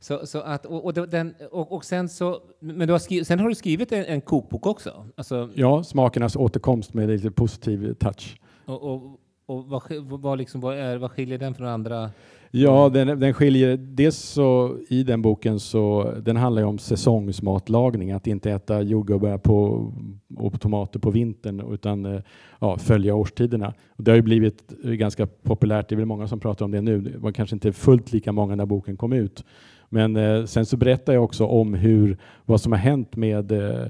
så, 0.00 0.26
så, 0.26 0.40
att, 0.40 0.66
och, 0.66 0.84
och, 0.84 0.94
den, 1.08 1.34
och, 1.50 1.72
och 1.72 1.84
sen 1.84 2.08
så, 2.08 2.40
men 2.60 2.86
du 2.86 2.92
har 2.92 2.98
skrivit, 2.98 3.26
sen 3.26 3.40
har 3.40 3.48
du 3.48 3.54
skrivit 3.54 3.92
en, 3.92 4.04
en 4.04 4.20
kokbok 4.20 4.66
också? 4.66 5.04
Alltså, 5.16 5.50
ja, 5.54 5.84
Smakernas 5.84 6.36
återkomst 6.36 6.94
med 6.94 7.08
lite 7.08 7.30
positiv 7.30 7.94
touch. 7.94 8.40
Och, 8.64 8.82
och, 8.82 9.20
och 9.46 9.64
vad, 9.64 9.82
vad, 10.20 10.38
liksom, 10.38 10.60
vad, 10.60 10.78
är, 10.78 10.96
vad 10.96 11.10
skiljer 11.10 11.38
den 11.38 11.54
från 11.54 11.68
andra? 11.68 12.10
Ja, 12.54 12.88
den, 12.88 13.20
den 13.20 13.34
skiljer 13.34 13.76
dels 13.76 14.16
så 14.16 14.76
i 14.88 15.02
den 15.02 15.22
boken 15.22 15.60
så 15.60 16.12
den 16.22 16.36
handlar 16.36 16.62
ju 16.62 16.68
om 16.68 16.78
säsongsmatlagning, 16.78 18.12
att 18.12 18.26
inte 18.26 18.50
äta 18.50 18.82
jordgubbar 18.82 19.38
på, 19.38 19.92
och 20.36 20.60
tomater 20.60 21.00
på 21.00 21.10
vintern 21.10 21.72
utan 21.72 22.06
eh, 22.06 22.20
ja, 22.60 22.78
följa 22.78 23.14
årstiderna. 23.14 23.74
Och 23.88 24.04
det 24.04 24.10
har 24.10 24.16
ju 24.16 24.22
blivit 24.22 24.72
eh, 24.84 24.90
ganska 24.90 25.26
populärt, 25.26 25.88
det 25.88 25.94
är 25.94 25.96
väl 25.96 26.06
många 26.06 26.28
som 26.28 26.40
pratar 26.40 26.64
om 26.64 26.70
det 26.70 26.80
nu. 26.80 27.00
Det 27.00 27.18
var 27.18 27.32
kanske 27.32 27.56
inte 27.56 27.72
fullt 27.72 28.12
lika 28.12 28.32
många 28.32 28.56
när 28.56 28.66
boken 28.66 28.96
kom 28.96 29.12
ut. 29.12 29.44
Men 29.88 30.16
eh, 30.16 30.44
sen 30.44 30.66
så 30.66 30.76
berättar 30.76 31.12
jag 31.12 31.24
också 31.24 31.46
om 31.46 31.74
hur, 31.74 32.18
vad 32.44 32.60
som 32.60 32.72
har 32.72 32.78
hänt 32.78 33.16
med 33.16 33.52
eh, 33.52 33.86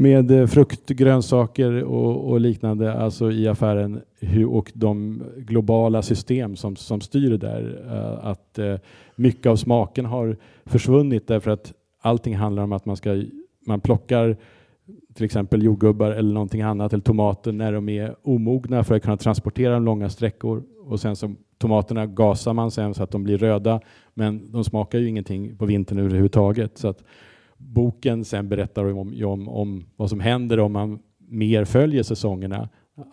med 0.00 0.30
eh, 0.30 0.46
frukt, 0.46 0.86
grönsaker 0.86 1.84
och, 1.84 2.30
och, 2.30 2.40
liknande 2.40 2.92
alltså 2.92 3.30
i 3.32 3.48
affären 3.48 4.00
hur, 4.20 4.46
och 4.46 4.72
de 4.74 5.22
globala 5.36 6.02
system 6.02 6.56
som, 6.56 6.76
som 6.76 7.00
styr 7.00 7.30
det 7.30 7.36
där. 7.36 7.82
Eh, 7.90 8.26
att 8.26 8.58
eh, 8.58 8.74
mycket 9.16 9.46
av 9.46 9.56
smaken 9.56 10.06
har 10.06 10.36
försvunnit 10.64 11.26
därför 11.26 11.50
att 11.50 11.72
allting 12.00 12.36
handlar 12.36 12.62
om 12.62 12.72
att 12.72 12.86
man, 12.86 12.96
ska, 12.96 13.22
man 13.66 13.80
plockar 13.80 14.36
till 15.14 15.24
exempel 15.24 15.62
jordgubbar 15.62 16.10
eller 16.10 16.34
någonting 16.34 16.62
annat 16.62 16.92
eller 16.92 17.02
tomater 17.02 17.52
när 17.52 17.72
de 17.72 17.88
är 17.88 18.14
omogna 18.22 18.84
för 18.84 18.94
att 18.94 19.02
kunna 19.02 19.16
transportera 19.16 19.74
dem 19.74 19.84
långa 19.84 20.08
sträckor 20.08 20.62
och 20.84 21.00
sen 21.00 21.16
så 21.16 21.34
tomaterna 21.58 22.06
gasar 22.06 22.52
man 22.52 22.70
sen 22.70 22.94
så 22.94 23.02
att 23.02 23.10
de 23.10 23.24
blir 23.24 23.38
röda 23.38 23.80
men 24.14 24.52
de 24.52 24.64
smakar 24.64 24.98
ju 24.98 25.08
ingenting 25.08 25.56
på 25.56 25.66
vintern 25.66 25.98
överhuvudtaget. 25.98 26.78
Så 26.78 26.88
att 26.88 27.04
boken 27.60 28.24
sen 28.24 28.48
berättar 28.48 28.84
om, 28.84 29.24
om, 29.24 29.48
om 29.48 29.84
vad 29.96 30.10
som 30.10 30.20
händer 30.20 30.60
om 30.60 30.72
man 30.72 30.98
mer 31.28 31.64
följer 31.64 32.02
säsongerna. 32.02 32.68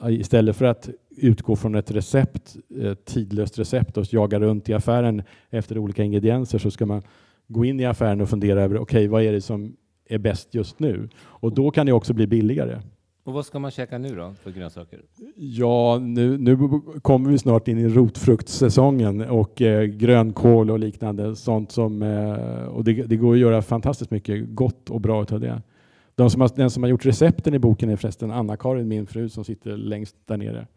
Istället 0.09 0.55
för 0.55 0.65
att 0.65 0.89
utgå 1.17 1.55
från 1.55 1.75
ett 1.75 1.91
recept, 1.91 2.55
ett 2.81 3.05
tidlöst 3.05 3.59
recept 3.59 3.97
och 3.97 4.13
jaga 4.13 4.39
runt 4.39 4.69
i 4.69 4.73
affären 4.73 5.23
efter 5.49 5.77
olika 5.77 6.03
ingredienser 6.03 6.57
så 6.57 6.71
ska 6.71 6.85
man 6.85 7.01
gå 7.47 7.65
in 7.65 7.79
i 7.79 7.85
affären 7.85 8.21
och 8.21 8.29
fundera 8.29 8.61
över 8.61 8.75
okej, 8.75 8.97
okay, 8.97 9.07
vad 9.07 9.23
är 9.23 9.31
det 9.31 9.41
som 9.41 9.75
är 10.09 10.17
bäst 10.17 10.55
just 10.55 10.79
nu? 10.79 11.09
Och 11.19 11.53
då 11.53 11.71
kan 11.71 11.85
det 11.85 11.91
också 11.91 12.13
bli 12.13 12.27
billigare. 12.27 12.81
Och 13.27 13.33
vad 13.33 13.45
ska 13.45 13.59
man 13.59 13.71
käka 13.71 13.97
nu 13.97 14.15
då 14.15 14.33
för 14.33 14.51
grönsaker? 14.51 15.01
Ja, 15.35 15.99
nu, 16.01 16.37
nu 16.37 16.81
kommer 17.01 17.29
vi 17.29 17.37
snart 17.37 17.67
in 17.67 17.77
i 17.77 17.87
rotfruktssäsongen 17.87 19.21
och 19.21 19.61
eh, 19.61 19.83
grönkål 19.83 20.71
och 20.71 20.79
liknande. 20.79 21.35
Sånt 21.35 21.71
som, 21.71 22.01
eh, 22.01 22.65
och 22.65 22.83
det, 22.83 22.93
det, 22.93 23.17
går 23.17 23.33
att 23.33 23.39
göra 23.39 23.61
fantastiskt 23.61 24.11
mycket 24.11 24.55
gott 24.55 24.89
och 24.89 25.01
bra 25.01 25.19
av 25.19 25.39
det. 25.39 25.61
De 26.15 26.29
som 26.29 26.41
har, 26.41 26.51
den 26.55 26.69
som 26.69 26.83
har 26.83 26.89
gjort 26.89 27.05
recepten 27.05 27.53
i 27.53 27.59
boken 27.59 27.89
är 27.89 27.95
förresten 27.95 28.31
Anna-Karin, 28.31 28.87
min 28.87 29.07
fru, 29.07 29.29
som 29.29 29.43
sitter 29.43 29.77
längst 29.77 30.15
där 30.25 30.37
nere. 30.37 30.67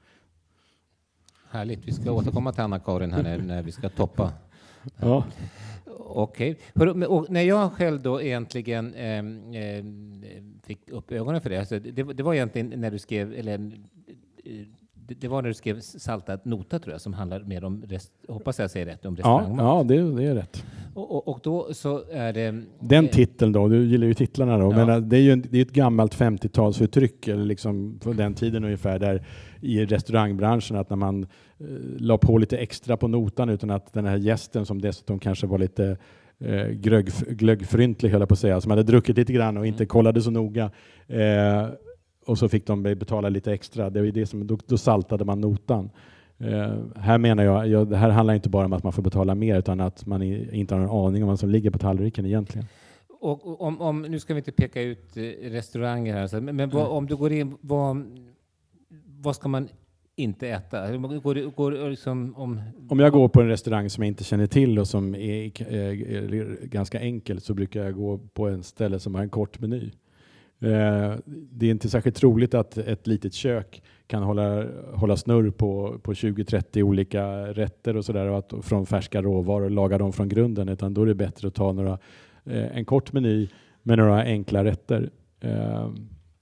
Härligt. 1.50 1.88
Vi 1.88 1.92
ska 1.92 2.12
återkomma 2.12 2.52
till 2.52 2.62
Anna-Karin 2.62 3.12
här 3.12 3.22
när, 3.22 3.38
när 3.38 3.62
vi 3.62 3.72
ska 3.72 3.88
toppa. 3.88 4.32
Ja. 4.96 5.24
Okej. 5.98 6.58
Okay. 6.74 7.24
när 7.28 7.42
jag 7.42 7.72
själv 7.72 8.02
då 8.02 8.22
egentligen 8.22 8.94
eh, 8.94 9.84
fick 10.62 10.90
upp 10.90 11.12
ögonen 11.12 11.40
för 11.40 11.50
det, 11.50 11.58
alltså 11.58 11.78
det, 11.78 12.02
det 12.02 12.22
var 12.22 12.34
egentligen 12.34 12.80
när 12.80 12.90
du 12.90 12.98
skrev, 12.98 13.32
eller 13.32 13.54
eh, 14.44 14.66
det 15.18 15.28
var 15.28 15.42
när 15.42 15.48
du 15.48 15.54
skrev 15.54 15.80
Saltad 15.80 16.40
nota 16.44 16.78
tror 16.78 16.92
jag, 16.92 17.00
som 17.00 17.12
handlar 17.12 17.40
mer 17.40 17.64
om, 17.64 17.82
rest, 17.88 18.12
hoppas 18.28 18.58
jag 18.58 18.70
säger 18.70 18.86
rätt, 18.86 19.04
om 19.04 19.16
restaurangmat. 19.16 19.58
Ja, 19.58 19.78
ja 19.78 19.82
det, 19.82 20.16
det 20.16 20.24
är 20.24 20.34
rätt. 20.34 20.64
Och, 20.94 21.16
och, 21.16 21.28
och, 21.28 21.40
då 21.42 21.74
så 21.74 22.02
är 22.12 22.32
det... 22.32 22.62
Den 22.80 23.04
eh, 23.04 23.10
titeln 23.10 23.52
då, 23.52 23.68
du 23.68 23.86
gillar 23.86 24.06
ju 24.06 24.14
titlarna 24.14 24.58
då, 24.58 24.72
ja. 24.72 24.76
men 24.76 24.88
eh, 24.88 24.96
det 24.96 25.16
är 25.16 25.20
ju 25.20 25.36
det 25.36 25.58
är 25.58 25.62
ett 25.62 25.72
gammalt 25.72 26.14
50-talsuttryck, 26.14 27.32
eller 27.32 27.44
liksom 27.44 27.98
på 28.02 28.12
den 28.12 28.34
tiden 28.34 28.64
ungefär, 28.64 28.98
där 28.98 29.26
i 29.60 29.84
restaurangbranschen, 29.84 30.76
att 30.76 30.90
när 30.90 30.96
man 30.96 31.26
la 31.98 32.18
på 32.18 32.38
lite 32.38 32.58
extra 32.58 32.96
på 32.96 33.08
notan 33.08 33.48
utan 33.48 33.70
att 33.70 33.92
den 33.92 34.06
här 34.06 34.16
gästen 34.16 34.66
som 34.66 34.80
dessutom 34.80 35.18
kanske 35.18 35.46
var 35.46 35.58
lite 35.58 35.96
eh, 36.38 36.68
glöggfryntlig, 37.28 38.10
höll 38.10 38.20
jag 38.20 38.28
på 38.28 38.32
att 38.32 38.38
säga, 38.38 38.60
som 38.60 38.70
hade 38.70 38.82
druckit 38.82 39.16
lite 39.16 39.32
grann 39.32 39.56
och 39.56 39.66
inte 39.66 39.82
mm. 39.82 39.88
kollade 39.88 40.22
så 40.22 40.30
noga, 40.30 40.70
eh, 41.06 41.66
och 42.26 42.38
så 42.38 42.48
fick 42.48 42.66
de 42.66 42.82
betala 42.82 43.28
lite 43.28 43.52
extra. 43.52 43.90
Det 43.90 44.00
var 44.00 44.08
det 44.08 44.26
som, 44.26 44.46
då, 44.46 44.58
då 44.66 44.78
saltade 44.78 45.24
man 45.24 45.40
notan. 45.40 45.90
Uh, 46.44 46.74
här 46.96 47.18
menar 47.18 47.44
jag, 47.44 47.68
jag, 47.68 47.88
det 47.88 47.96
här 47.96 48.10
handlar 48.10 48.34
inte 48.34 48.48
bara 48.48 48.64
om 48.64 48.72
att 48.72 48.82
man 48.82 48.92
får 48.92 49.02
betala 49.02 49.34
mer 49.34 49.58
utan 49.58 49.80
att 49.80 50.06
man 50.06 50.22
i, 50.22 50.48
inte 50.52 50.74
har 50.74 50.82
en 50.82 50.90
aning 50.90 51.22
om 51.22 51.28
vad 51.28 51.38
som 51.38 51.50
ligger 51.50 51.70
på 51.70 51.78
tallriken 51.78 52.26
egentligen. 52.26 52.66
Och, 53.20 53.60
om, 53.60 53.80
om, 53.80 54.02
nu 54.02 54.18
ska 54.18 54.34
vi 54.34 54.38
inte 54.38 54.52
peka 54.52 54.82
ut 54.82 55.16
eh, 55.16 55.22
restauranger 55.50 56.14
här, 56.14 56.40
men, 56.40 56.56
men 56.56 56.70
vad, 56.70 56.86
om 56.86 57.06
du 57.06 57.16
går 57.16 57.32
in, 57.32 57.56
vad, 57.60 58.04
vad 59.06 59.36
ska 59.36 59.48
man 59.48 59.68
inte 60.20 60.48
äta? 60.48 60.96
Går, 60.96 61.50
går, 61.50 61.90
liksom 61.90 62.34
om... 62.36 62.60
om 62.88 62.98
jag 62.98 63.12
går 63.12 63.28
på 63.28 63.40
en 63.40 63.48
restaurang 63.48 63.90
som 63.90 64.04
jag 64.04 64.08
inte 64.08 64.24
känner 64.24 64.46
till 64.46 64.78
och 64.78 64.88
som 64.88 65.14
är, 65.14 65.62
är, 65.72 66.34
är 66.34 66.66
ganska 66.66 67.00
enkel 67.00 67.40
så 67.40 67.54
brukar 67.54 67.84
jag 67.84 67.94
gå 67.94 68.18
på 68.18 68.48
en 68.48 68.62
ställe 68.62 68.98
som 68.98 69.14
har 69.14 69.22
en 69.22 69.28
kort 69.28 69.60
meny. 69.60 69.90
Eh, 70.62 71.14
det 71.26 71.66
är 71.66 71.70
inte 71.70 71.88
särskilt 71.88 72.16
troligt 72.16 72.54
att 72.54 72.78
ett 72.78 73.06
litet 73.06 73.34
kök 73.34 73.82
kan 74.06 74.22
hålla, 74.22 74.66
hålla 74.94 75.16
snurr 75.16 75.50
på, 75.50 75.98
på 76.02 76.12
20-30 76.12 76.82
olika 76.82 77.26
rätter 77.52 77.96
och 77.96 78.04
sådär 78.04 78.62
från 78.62 78.86
färska 78.86 79.22
råvaror 79.22 79.64
och 79.64 79.70
laga 79.70 79.98
dem 79.98 80.12
från 80.12 80.28
grunden 80.28 80.68
utan 80.68 80.94
då 80.94 81.02
är 81.02 81.06
det 81.06 81.14
bättre 81.14 81.48
att 81.48 81.54
ta 81.54 81.72
några, 81.72 81.98
eh, 82.44 82.76
en 82.76 82.84
kort 82.84 83.12
meny 83.12 83.48
med 83.82 83.98
några 83.98 84.22
enkla 84.22 84.64
rätter. 84.64 85.10
Eh. 85.40 85.90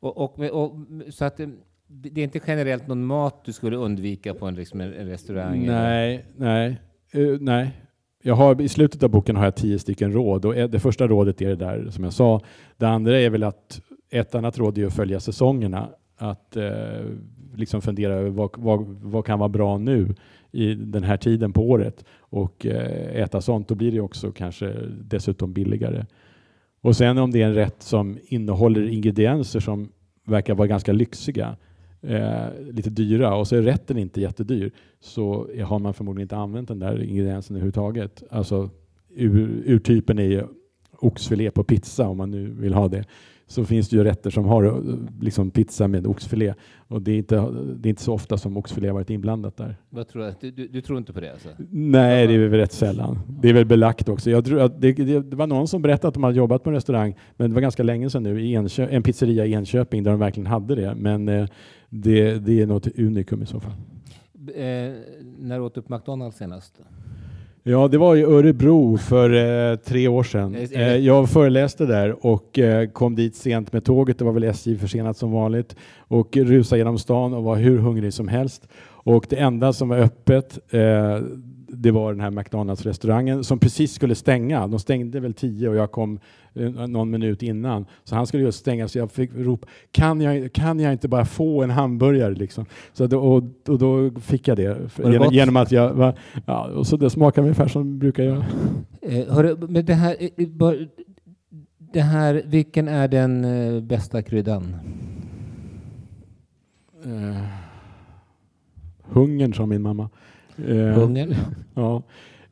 Och, 0.01 0.19
och, 0.19 0.41
och, 0.41 0.77
så 1.09 1.25
att 1.25 1.41
det, 1.89 2.21
är 2.21 2.25
inte 2.25 2.41
generellt 2.47 2.87
någon 2.87 3.07
mat 3.07 3.45
du 3.45 3.53
skulle 3.53 3.77
undvika 3.77 4.35
på 4.35 4.47
en, 4.47 4.55
liksom 4.55 4.81
en 4.81 4.93
restaurang? 4.93 5.67
Nej, 5.67 6.25
nej, 6.37 6.81
uh, 7.17 7.39
nej. 7.41 7.71
Jag 8.23 8.35
har, 8.35 8.61
I 8.61 8.69
slutet 8.69 9.03
av 9.03 9.11
boken 9.11 9.37
har 9.37 9.45
jag 9.45 9.57
tio 9.57 9.79
stycken 9.79 10.13
råd 10.13 10.45
och 10.45 10.55
det 10.55 10.81
första 10.81 11.07
rådet 11.07 11.43
är 11.43 11.49
det 11.49 11.57
där 11.57 11.91
som 11.91 12.05
jag 12.05 12.13
sa. 12.13 12.41
Det 12.77 12.89
andra 12.89 13.21
är 13.21 13.31
väl 13.31 13.43
att 13.43 13.81
ett 14.11 14.35
annat 14.35 14.59
råd 14.59 14.79
är 14.79 14.87
att 14.87 14.95
följa 14.95 15.21
säsongerna. 15.21 15.89
Att 16.17 16.57
eh, 16.57 16.73
liksom 17.55 17.83
fundera 17.83 18.15
över 18.15 18.31
vad, 18.31 18.51
vad, 18.57 18.87
vad, 18.87 19.27
kan 19.27 19.39
vara 19.39 19.49
bra 19.49 19.79
nu 19.79 20.15
i 20.53 20.75
den 20.75 21.05
här 21.05 21.17
tiden 21.17 21.53
på 21.53 21.71
året 21.71 22.05
och 22.19 22.67
eh, 22.67 23.23
äta 23.23 23.41
sånt. 23.41 23.69
Då 23.69 23.75
blir 23.75 23.93
det 23.93 24.01
också 24.01 24.33
kanske 24.33 24.75
dessutom 25.01 25.53
billigare. 25.53 26.07
Och 26.81 26.97
sen 26.97 27.19
om 27.19 27.31
det 27.31 27.43
är 27.43 27.47
en 27.47 27.55
rätt 27.55 27.83
som 27.83 28.19
innehåller 28.23 28.89
ingredienser 28.89 29.61
som 29.61 29.93
verkar 30.25 30.55
vara 30.55 30.69
ganska 30.69 30.93
lyxiga, 30.93 31.57
eh, 32.03 32.47
lite 32.71 32.91
dyra 32.91 33.35
och 33.35 33.49
så 33.49 33.57
är 33.57 33.63
rätten 33.63 33.99
inte 33.99 34.21
jättedyr 34.21 34.71
så 35.01 35.49
har 35.65 35.79
man 35.79 35.95
förmodligen 35.95 36.25
inte 36.25 36.37
använt 36.37 36.69
den 36.69 36.79
där 36.79 37.03
ingrediensen 37.03 37.57
överhuvudtaget. 37.57 38.23
Alltså 38.31 38.71
ur, 39.15 39.63
urtypen 39.67 40.19
är 40.19 40.47
oxfilé 41.01 41.51
på 41.51 41.65
pizza 41.65 42.09
om 42.09 42.17
man 42.17 42.31
nu 42.31 42.51
vill 42.51 42.75
ha 42.75 42.89
det 42.89 43.05
så 43.49 43.65
finns 43.65 43.89
det 43.89 43.97
ju 43.97 44.05
rätter 44.05 44.31
som 44.31 44.45
har 44.45 44.85
liksom 45.21 45.51
pizza 45.51 45.89
med 45.89 46.07
oxfilé. 46.07 46.55
Och 46.89 47.03
det 47.03 47.13
är, 47.13 47.19
inte, 47.19 47.37
det 47.77 47.89
är 47.89 47.91
inte 47.91 48.03
så 48.03 48.15
ofta 48.15 48.39
som 48.39 48.57
oxfilé 48.57 48.89
har 48.89 48.95
varit 48.95 49.11
inblandat 49.11 49.57
där. 49.57 49.77
Vad 49.91 50.09
tror 50.09 50.33
du, 50.41 50.51
du, 50.51 50.69
du 50.69 50.81
tror 50.81 50.99
inte 50.99 51.13
på 51.13 51.21
det? 51.21 51.33
Alltså? 51.33 51.49
Nej, 51.71 52.27
det 52.27 52.35
är 52.35 52.39
väl 52.39 52.61
rätt 52.61 52.73
sällan. 52.73 53.19
Det 53.29 53.49
är 53.49 53.53
väl 53.53 53.65
belagt 53.65 54.09
också. 54.09 54.31
Jag 54.31 54.45
tror 54.45 54.61
att 54.61 54.81
det, 54.81 54.93
det, 54.93 55.21
det 55.21 55.37
var 55.37 55.47
någon 55.47 55.69
som 55.69 55.83
berättade 55.83 56.09
att 56.09 56.15
de 56.15 56.23
hade 56.23 56.37
jobbat 56.37 56.65
på 56.65 56.71
en 56.71 56.75
restaurang, 56.75 57.17
men 57.37 57.51
det 57.51 57.55
var 57.55 57.61
ganska 57.61 57.83
länge 57.83 58.11
sedan 58.11 58.23
nu, 58.23 58.41
i 58.41 58.57
Enkö 58.57 58.87
en 58.91 59.03
pizzeria 59.03 59.47
i 59.47 59.53
Enköping 59.53 60.03
där 60.03 60.11
de 60.11 60.21
verkligen 60.21 60.47
hade 60.47 60.75
det. 60.75 60.95
Men 60.95 61.29
eh, 61.29 61.49
det, 61.89 62.39
det 62.39 62.61
är 62.61 62.67
något 62.67 62.99
unikum 62.99 63.43
i 63.43 63.47
så 63.47 63.61
fall. 63.61 63.73
Eh, 64.55 64.93
när 65.39 65.61
åt 65.61 65.75
du 65.75 65.83
på 65.83 65.95
McDonalds 65.95 66.37
senast? 66.37 66.81
Ja, 67.63 67.89
det 67.89 67.99
var 67.99 68.17
i 68.17 68.23
Örebro 68.23 68.97
för 68.97 69.31
eh, 69.71 69.77
tre 69.77 70.09
år 70.09 70.23
sedan. 70.23 70.55
Eh, 70.55 70.97
jag 70.97 71.31
föreläste 71.31 71.87
där 71.87 72.27
och 72.27 72.59
eh, 72.59 72.89
kom 72.89 73.15
dit 73.15 73.37
sent 73.37 73.73
med 73.73 73.85
tåget. 73.85 74.19
Det 74.19 74.25
var 74.25 74.33
väl 74.33 74.45
SJ 74.45 74.77
försenat 74.77 75.17
som 75.17 75.33
vanligt 75.33 75.77
och 75.99 76.37
rusade 76.37 76.79
genom 76.79 76.99
stan 76.99 77.35
och 77.35 77.43
var 77.43 77.57
hur 77.57 77.79
hungrig 77.79 78.13
som 78.13 78.29
helst. 78.29 78.69
Och 78.81 79.27
det 79.29 79.37
enda 79.37 79.73
som 79.73 79.89
var 79.89 79.99
öppet 79.99 80.59
eh, 80.71 81.19
det 81.69 81.91
var 81.91 82.13
den 82.13 82.21
här 82.21 82.31
McDonalds-restaurangen 82.31 83.45
som 83.45 83.59
precis 83.59 83.93
skulle 83.93 84.15
stänga. 84.15 84.67
De 84.67 84.79
stängde 84.79 85.21
väl 85.21 85.35
tio 85.35 85.69
och 85.69 85.77
jag 85.77 85.93
kom 85.93 86.19
eh, 86.55 86.71
någon 86.71 87.11
minut 87.11 87.43
innan. 87.43 87.87
Så 88.05 88.15
han 88.15 88.27
skulle 88.27 88.43
just 88.43 88.59
stänga 88.59 88.89
så 88.89 88.99
jag 88.99 89.13
fick 89.13 89.31
ropa 89.35 89.69
kan 89.91 90.21
jag, 90.21 90.53
kan 90.53 90.81
jag 90.81 90.93
inte 90.93 91.09
bara 91.09 91.25
få 91.25 91.63
en 91.63 91.71
hamburgare? 91.71 92.35
Liksom. 92.35 92.67
Så 92.93 93.07
då, 93.07 93.19
och, 93.19 93.45
och 93.69 93.79
då 93.79 94.11
fick 94.21 94.49
jag 94.49 94.57
det. 94.57 94.79
det 94.97 95.13
genom, 95.13 95.33
genom, 95.33 95.57
att 95.57 95.73
jag 95.73 95.95
va, 95.95 96.15
ja, 96.47 96.67
och 96.67 96.87
så 96.87 96.97
det 96.97 97.11
smakar 97.11 97.43
ungefär 97.43 97.69
som 97.69 97.93
det 97.93 97.99
brukar 97.99 98.23
göra. 98.23 98.45
Eh, 99.03 99.35
hörru, 99.35 99.57
men 99.69 99.85
det 99.85 99.95
här, 99.95 100.17
eh, 100.21 100.47
det 101.93 102.01
här, 102.01 102.43
vilken 102.47 102.89
är 102.89 103.09
den 103.09 103.45
eh, 103.45 103.83
bästa 103.83 104.23
kryddan? 104.23 104.77
Uh, 107.07 107.43
hungern, 109.03 109.55
sa 109.55 109.67
min 109.67 109.83
mamma. 109.83 110.11
Hungern? 110.67 111.35
ja. 111.75 112.03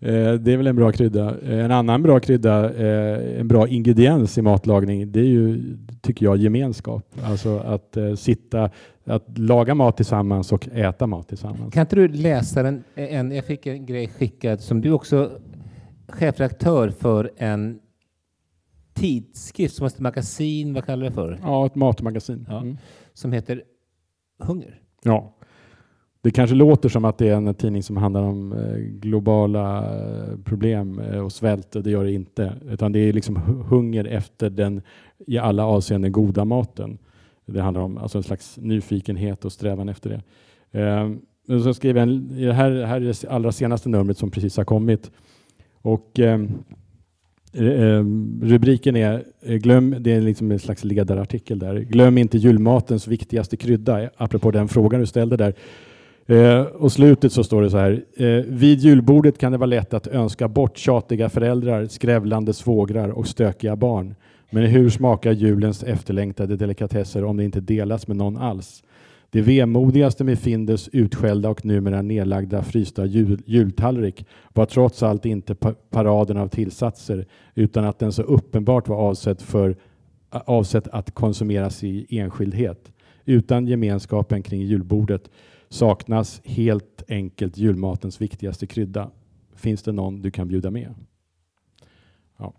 Eh, 0.00 0.32
det 0.32 0.52
är 0.52 0.56
väl 0.56 0.66
en 0.66 0.76
bra 0.76 0.92
krydda. 0.92 1.40
Eh, 1.40 1.64
en 1.64 1.70
annan 1.70 2.02
bra 2.02 2.20
krydda, 2.20 2.74
eh, 2.74 3.40
en 3.40 3.48
bra 3.48 3.68
ingrediens 3.68 4.38
i 4.38 4.42
matlagning, 4.42 5.12
det 5.12 5.20
är 5.20 5.24
ju, 5.24 5.76
tycker 6.00 6.26
jag, 6.26 6.36
gemenskap. 6.36 7.14
Alltså 7.22 7.58
att 7.58 7.96
sitta, 8.16 8.70
att 9.04 9.38
laga 9.38 9.74
mat 9.74 9.96
tillsammans 9.96 10.52
och 10.52 10.68
äta 10.68 11.06
mat 11.06 11.28
tillsammans. 11.28 11.74
Kan 11.74 11.80
inte 11.80 11.96
du 11.96 12.08
läsa 12.08 12.62
den? 12.62 12.84
En, 12.94 13.30
jag 13.30 13.44
fick 13.44 13.66
en 13.66 13.86
grej 13.86 14.08
skickad 14.08 14.60
som 14.60 14.80
du 14.80 14.92
också 14.92 15.30
chefredaktör 16.08 16.88
för 16.88 17.30
en 17.36 17.78
tidskrift 18.94 19.74
som 19.74 19.86
ett 19.86 20.00
magasin, 20.00 20.74
vad 20.74 20.84
kallar 20.84 21.02
du 21.02 21.08
det 21.08 21.14
för? 21.14 21.40
Ja, 21.42 21.66
ett 21.66 21.74
matmagasin. 21.74 22.46
Ja, 22.48 22.60
mm. 22.60 22.76
Som 23.14 23.32
heter 23.32 23.62
Hunger. 24.38 24.80
Ja. 25.02 25.35
Det 26.26 26.30
kanske 26.30 26.56
låter 26.56 26.88
som 26.88 27.04
att 27.04 27.18
det 27.18 27.28
är 27.28 27.36
en 27.36 27.54
tidning 27.54 27.82
som 27.82 27.96
handlar 27.96 28.22
om 28.22 28.52
eh, 28.52 28.76
globala 28.78 29.78
eh, 29.78 30.38
problem 30.44 30.98
eh, 30.98 31.18
och 31.18 31.32
svält, 31.32 31.72
det 31.72 31.90
gör 31.90 32.04
det 32.04 32.12
inte. 32.12 32.52
Utan 32.70 32.92
det 32.92 32.98
är 32.98 33.12
liksom 33.12 33.36
hunger 33.68 34.04
efter 34.04 34.50
den 34.50 34.82
i 35.26 35.38
alla 35.38 35.66
avseenden 35.66 36.12
goda 36.12 36.44
maten. 36.44 36.98
Det 37.46 37.60
handlar 37.60 37.82
om 37.82 37.98
alltså 37.98 38.18
en 38.18 38.24
slags 38.24 38.58
nyfikenhet 38.62 39.44
och 39.44 39.52
strävan 39.52 39.88
efter 39.88 40.10
det. 40.10 40.80
Eh, 40.80 41.10
så 41.62 41.74
skrev 41.74 41.96
jag 41.96 42.02
en, 42.02 42.28
det 42.28 42.52
här, 42.52 42.70
här 42.70 42.96
är 42.96 43.00
det 43.00 43.24
allra 43.28 43.52
senaste 43.52 43.88
numret 43.88 44.18
som 44.18 44.30
precis 44.30 44.56
har 44.56 44.64
kommit. 44.64 45.10
Och 45.82 46.18
eh, 46.20 46.40
rubriken 48.42 48.96
är, 48.96 49.24
glöm, 49.58 49.96
det 50.00 50.12
är 50.12 50.20
liksom 50.20 50.52
en 50.52 50.58
slags 50.58 50.84
ledarartikel 50.84 51.58
där. 51.58 51.76
Glöm 51.76 52.18
inte 52.18 52.38
julmatens 52.38 53.08
viktigaste 53.08 53.56
krydda, 53.56 54.10
apropå 54.16 54.50
den 54.50 54.68
frågan 54.68 55.00
du 55.00 55.06
ställde 55.06 55.36
där. 55.36 55.54
Eh, 56.26 56.60
och 56.60 56.92
slutet 56.92 57.32
så 57.32 57.44
står 57.44 57.62
det 57.62 57.70
så 57.70 57.78
här. 57.78 58.04
Eh, 58.16 58.44
vid 58.46 58.78
julbordet 58.78 59.38
kan 59.38 59.52
det 59.52 59.58
vara 59.58 59.66
lätt 59.66 59.94
att 59.94 60.06
önska 60.06 60.48
bort 60.48 60.78
tjatiga 60.78 61.28
föräldrar, 61.28 61.86
skrävlande 61.86 62.52
svågrar 62.52 63.08
och 63.08 63.26
stökiga 63.26 63.76
barn. 63.76 64.14
Men 64.50 64.62
hur 64.62 64.90
smakar 64.90 65.32
julens 65.32 65.82
efterlängtade 65.82 66.56
delikatesser 66.56 67.24
om 67.24 67.36
det 67.36 67.44
inte 67.44 67.60
delas 67.60 68.08
med 68.08 68.16
någon 68.16 68.36
alls? 68.36 68.82
Det 69.30 69.40
vemodigaste 69.40 70.24
med 70.24 70.38
Findus 70.38 70.88
utskällda 70.92 71.48
och 71.48 71.64
numera 71.64 72.02
nedlagda 72.02 72.62
frysta 72.62 73.06
jul, 73.06 73.42
jultallrik 73.46 74.26
var 74.52 74.66
trots 74.66 75.02
allt 75.02 75.26
inte 75.26 75.54
pa 75.54 75.74
paraden 75.90 76.36
av 76.36 76.48
tillsatser 76.48 77.26
utan 77.54 77.84
att 77.84 77.98
den 77.98 78.12
så 78.12 78.22
uppenbart 78.22 78.88
var 78.88 78.96
avsedd, 78.96 79.40
för, 79.40 79.76
avsedd 80.30 80.88
att 80.92 81.14
konsumeras 81.14 81.84
i 81.84 82.18
enskildhet. 82.18 82.92
Utan 83.24 83.66
gemenskapen 83.66 84.42
kring 84.42 84.60
julbordet 84.60 85.30
saknas 85.68 86.40
helt 86.44 87.02
enkelt 87.08 87.58
julmatens 87.58 88.20
viktigaste 88.20 88.66
krydda. 88.66 89.10
Finns 89.54 89.82
det 89.82 89.92
någon 89.92 90.22
du 90.22 90.30
kan 90.30 90.48
bjuda 90.48 90.70
med? 90.70 90.94
Ja. 92.38 92.54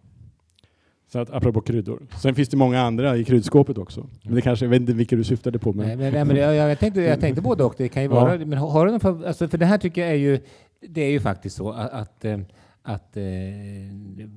Så 1.12 1.20
att, 1.20 1.30
apropå 1.30 1.62
kryddor. 1.62 2.08
Sen 2.22 2.36
finns 2.36 2.50
det 2.50 2.58
många 2.58 2.82
andra 2.82 3.18
i 3.18 3.24
kryddskåpet 3.24 3.78
också. 3.78 4.10
Men 4.24 4.36
det 4.36 4.42
kanske, 4.42 4.66
jag 4.66 4.70
vet 4.70 4.82
inte 4.82 4.94
vilka 4.94 5.16
du 5.16 5.24
syftade 5.24 5.60
på. 5.60 5.74
Men... 5.74 5.88
Nej, 5.88 5.98
men, 5.98 6.14
nej, 6.14 6.26
men 6.26 6.36
jag, 6.36 6.56
jag, 6.56 6.80
tänkte, 6.80 7.02
jag 7.02 7.20
tänkte 7.20 7.42
både 7.42 7.64
och. 7.64 7.74
Det 7.78 7.90
kan 7.90 8.04
ju 8.04 8.10
vara, 8.10 8.36
ja. 8.36 8.46
men 8.46 8.60
har 8.60 8.86
du 8.86 8.92
någon 8.92 9.00
för, 9.00 9.26
alltså 9.26 9.48
för 9.48 9.58
det 9.58 9.66
här 9.66 9.78
tycker 9.78 10.02
jag 10.02 10.10
är 10.10 10.16
ju, 10.16 10.40
det 10.90 11.02
är 11.02 11.12
ju 11.12 11.20
faktiskt 11.20 11.56
så 11.56 11.72
att, 11.72 11.92
att 11.92 12.26
eh, 12.26 12.38
att 12.88 13.18
eh, 13.18 13.24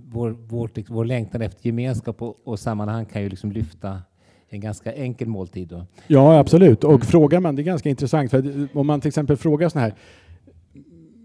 vår, 0.09 0.31
vår, 0.31 0.71
vår 0.89 1.05
längtan 1.05 1.43
efter 1.43 1.67
gemenskap 1.67 2.23
och, 2.23 2.37
och 2.45 2.59
sammanhang 2.59 3.05
kan 3.05 3.23
ju 3.23 3.29
liksom 3.29 3.53
lyfta 3.53 4.03
en 4.51 4.61
ganska 4.61 4.93
enkel 4.93 5.29
måltid. 5.29 5.69
Då. 5.69 5.87
Ja, 6.07 6.39
absolut. 6.39 6.85
Och 6.85 6.91
mm. 6.91 7.01
frågar 7.01 7.41
man, 7.41 7.57
det 7.57 7.63
är 7.63 7.65
ganska 7.65 7.89
intressant, 7.89 8.31
för 8.31 8.69
om 8.73 8.87
man 8.87 9.01
till 9.01 9.09
exempel 9.09 9.37
frågar 9.37 9.69
sån 9.69 9.81
här 9.81 9.95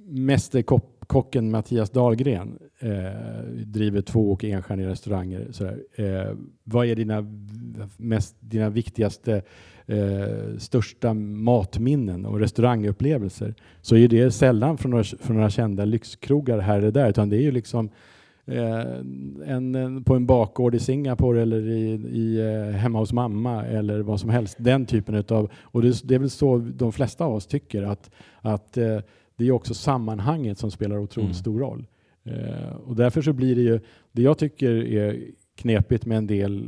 mästerkocken 0.07 1.51
Mattias 1.51 1.89
Dahlgren 1.89 2.59
eh, 2.79 2.91
driver 3.65 4.01
två 4.01 4.31
och 4.31 4.43
enstjärniga 4.43 4.89
restauranger. 4.89 5.47
Sådär. 5.51 5.79
Eh, 5.95 6.35
vad 6.63 6.85
är 6.85 6.95
dina, 6.95 7.25
mest, 7.97 8.35
dina 8.39 8.69
viktigaste, 8.69 9.41
eh, 9.85 10.57
största 10.57 11.13
matminnen 11.13 12.25
och 12.25 12.39
restaurangupplevelser? 12.39 13.55
Så 13.81 13.97
är 13.97 14.07
det 14.07 14.31
sällan 14.31 14.77
från 14.77 14.91
några, 14.91 15.03
från 15.03 15.35
några 15.35 15.49
kända 15.49 15.85
lyxkrogar 15.85 16.59
här 16.59 16.77
eller 16.77 16.91
där, 16.91 17.09
utan 17.09 17.29
det 17.29 17.37
är 17.37 17.41
ju 17.41 17.51
liksom 17.51 17.89
Eh, 17.89 17.91
en, 18.47 19.75
en, 19.75 20.03
på 20.03 20.15
en 20.15 20.25
bakgård 20.25 20.75
i 20.75 20.79
Singapore 20.79 21.41
eller 21.41 21.69
i, 21.69 21.93
i, 21.93 22.39
eh, 22.39 22.75
hemma 22.75 22.99
hos 22.99 23.13
mamma 23.13 23.65
eller 23.65 23.99
vad 23.99 24.19
som 24.19 24.29
helst. 24.29 24.55
Den 24.59 24.85
typen 24.85 25.15
utav, 25.15 25.51
och 25.61 25.81
det, 25.81 26.07
det 26.07 26.15
är 26.15 26.19
väl 26.19 26.29
så 26.29 26.57
de 26.57 26.91
flesta 26.91 27.25
av 27.25 27.33
oss 27.33 27.47
tycker 27.47 27.83
att, 27.83 28.11
att 28.41 28.77
eh, 28.77 28.99
det 29.35 29.47
är 29.47 29.51
också 29.51 29.73
sammanhanget 29.73 30.57
som 30.57 30.71
spelar 30.71 30.97
otroligt 30.97 31.25
mm. 31.25 31.33
stor 31.33 31.59
roll. 31.59 31.87
och 32.85 32.95
därför 32.95 33.21
så 33.21 33.33
blir 33.33 33.55
det 33.55 33.61
ju, 33.61 33.79
det 34.11 34.21
jag 34.21 34.37
tycker 34.37 34.71
är 34.71 35.21
knepigt 35.55 36.05
med 36.05 36.17
en 36.17 36.27
del 36.27 36.63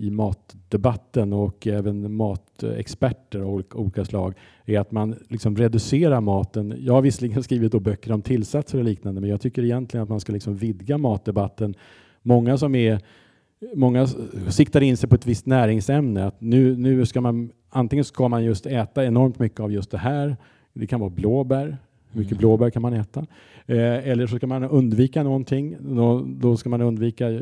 i 0.00 0.10
matdebatten 0.10 1.32
och 1.32 1.66
även 1.66 2.14
matexperter 2.14 3.40
av 3.40 3.62
olika 3.74 4.04
slag 4.04 4.34
är 4.64 4.80
att 4.80 4.92
man 4.92 5.14
liksom 5.28 5.56
reducerar 5.56 6.20
maten. 6.20 6.74
Jag 6.78 6.92
har 6.92 7.02
visserligen 7.02 7.42
skrivit 7.42 7.72
då 7.72 7.80
böcker 7.80 8.12
om 8.12 8.22
tillsatser 8.22 8.78
och 8.78 8.84
liknande 8.84 9.20
men 9.20 9.30
jag 9.30 9.40
tycker 9.40 9.64
egentligen 9.64 10.02
att 10.02 10.08
man 10.08 10.20
ska 10.20 10.32
liksom 10.32 10.56
vidga 10.56 10.98
matdebatten. 10.98 11.74
Många 12.22 12.58
som 12.58 12.74
är 12.74 13.00
Många 13.74 14.06
siktar 14.48 14.80
in 14.80 14.96
sig 14.96 15.08
på 15.08 15.14
ett 15.14 15.26
visst 15.26 15.46
näringsämne. 15.46 16.26
Att 16.26 16.40
nu, 16.40 16.76
nu 16.76 17.06
ska 17.06 17.20
man, 17.20 17.52
antingen 17.68 18.04
ska 18.04 18.28
man 18.28 18.44
just 18.44 18.66
äta 18.66 19.04
enormt 19.04 19.38
mycket 19.38 19.60
av 19.60 19.72
just 19.72 19.90
det 19.90 19.98
här. 19.98 20.36
Det 20.72 20.86
kan 20.86 21.00
vara 21.00 21.10
blåbär. 21.10 21.76
Hur 22.12 22.20
mycket 22.20 22.32
mm. 22.32 22.38
blåbär 22.38 22.70
kan 22.70 22.82
man 22.82 22.92
äta? 22.92 23.26
Eh, 23.66 24.08
eller 24.08 24.26
så 24.26 24.36
ska 24.36 24.46
man 24.46 24.64
undvika 24.64 25.22
någonting. 25.22 25.76
Då, 25.80 26.26
då 26.26 26.56
ska 26.56 26.68
man 26.68 26.80
undvika 26.80 27.30
eh, 27.30 27.40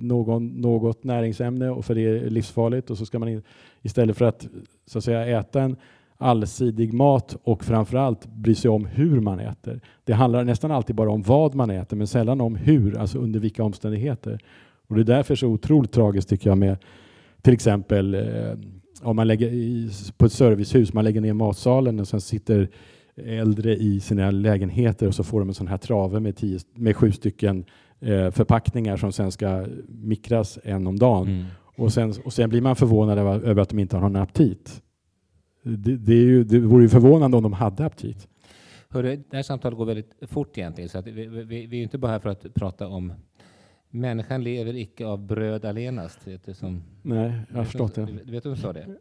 någon, 0.00 0.46
något 0.46 1.04
näringsämne 1.04 1.70
och 1.70 1.84
för 1.84 1.94
det 1.94 2.00
är 2.00 2.30
livsfarligt. 2.30 2.90
Och 2.90 2.98
så 2.98 3.06
ska 3.06 3.18
man 3.18 3.28
in, 3.28 3.42
istället 3.82 4.16
för 4.16 4.24
att, 4.24 4.48
så 4.86 4.98
att 4.98 5.04
säga, 5.04 5.38
äta 5.40 5.62
en 5.62 5.76
allsidig 6.18 6.92
mat 6.92 7.36
och 7.42 7.64
framförallt 7.64 8.26
bry 8.26 8.54
sig 8.54 8.70
om 8.70 8.86
hur 8.86 9.20
man 9.20 9.40
äter. 9.40 9.80
Det 10.04 10.12
handlar 10.12 10.44
nästan 10.44 10.70
alltid 10.70 10.96
bara 10.96 11.10
om 11.10 11.22
vad 11.22 11.54
man 11.54 11.70
äter 11.70 11.96
men 11.96 12.06
sällan 12.06 12.40
om 12.40 12.56
hur, 12.56 12.98
alltså 12.98 13.18
under 13.18 13.40
vilka 13.40 13.64
omständigheter. 13.64 14.40
Och 14.88 14.94
det 14.94 15.00
är 15.00 15.16
därför 15.16 15.34
så 15.34 15.48
otroligt 15.48 15.92
tragiskt 15.92 16.28
tycker 16.28 16.50
jag 16.50 16.58
med 16.58 16.76
till 17.42 17.54
exempel 17.54 18.14
eh, 18.14 18.58
om 19.02 19.16
man 19.16 19.28
lägger 19.28 19.48
i, 19.48 19.90
på 20.16 20.26
ett 20.26 20.32
servicehus, 20.32 20.92
man 20.92 21.04
lägger 21.04 21.20
ner 21.20 21.32
matsalen 21.32 22.00
och 22.00 22.08
sen 22.08 22.20
sitter 22.20 22.68
äldre 23.16 23.76
i 23.76 24.00
sina 24.00 24.30
lägenheter 24.30 25.06
och 25.06 25.14
så 25.14 25.24
får 25.24 25.40
de 25.40 25.48
en 25.48 25.54
sån 25.54 25.68
här 25.68 25.78
trave 25.78 26.20
med, 26.20 26.36
tio, 26.36 26.58
med 26.74 26.96
sju 26.96 27.12
stycken 27.12 27.64
eh, 28.00 28.30
förpackningar 28.30 28.96
som 28.96 29.12
sen 29.12 29.32
ska 29.32 29.66
mikras 29.88 30.58
en 30.64 30.86
om 30.86 30.98
dagen. 30.98 31.28
Mm. 31.28 31.44
Och, 31.76 31.92
sen, 31.92 32.14
och 32.24 32.32
sen 32.32 32.50
blir 32.50 32.60
man 32.60 32.76
förvånad 32.76 33.18
över, 33.18 33.62
att 33.62 33.68
de 33.68 33.78
inte 33.78 33.96
har 33.96 34.00
någon 34.00 34.16
aptit. 34.16 34.82
Det, 35.62 35.96
det, 35.96 36.12
är 36.12 36.26
ju, 36.26 36.44
det 36.44 36.58
vore 36.58 36.82
ju 36.82 36.88
förvånande 36.88 37.36
om 37.36 37.42
de 37.42 37.52
hade 37.52 37.86
aptit. 37.86 38.28
Hörru, 38.88 39.16
det 39.30 39.36
här 39.36 39.42
samtalet 39.42 39.78
går 39.78 39.84
väldigt 39.86 40.12
fort 40.22 40.58
egentligen, 40.58 40.88
så 40.88 40.98
att 40.98 41.06
vi, 41.06 41.26
vi, 41.26 41.66
vi 41.66 41.78
är 41.78 41.82
inte 41.82 41.98
bara 41.98 42.12
här 42.12 42.18
för 42.18 42.30
att 42.30 42.54
prata 42.54 42.88
om 42.88 43.12
Människan 43.94 44.44
lever 44.44 44.76
icke 44.76 45.06
av 45.06 45.26
bröd 45.26 45.64
allenast. 45.64 46.26
Vet 46.26 46.44
du, 46.44 46.54
som, 46.54 46.82
Nej, 47.02 47.40
jag 47.50 47.56
har 47.56 47.64
förstått 47.64 47.94
det. 47.94 48.06
Du 48.24 48.32
vet 48.32 48.46
vem 48.46 48.56
som 48.56 48.62
sa 48.62 48.72
det? 48.72 48.96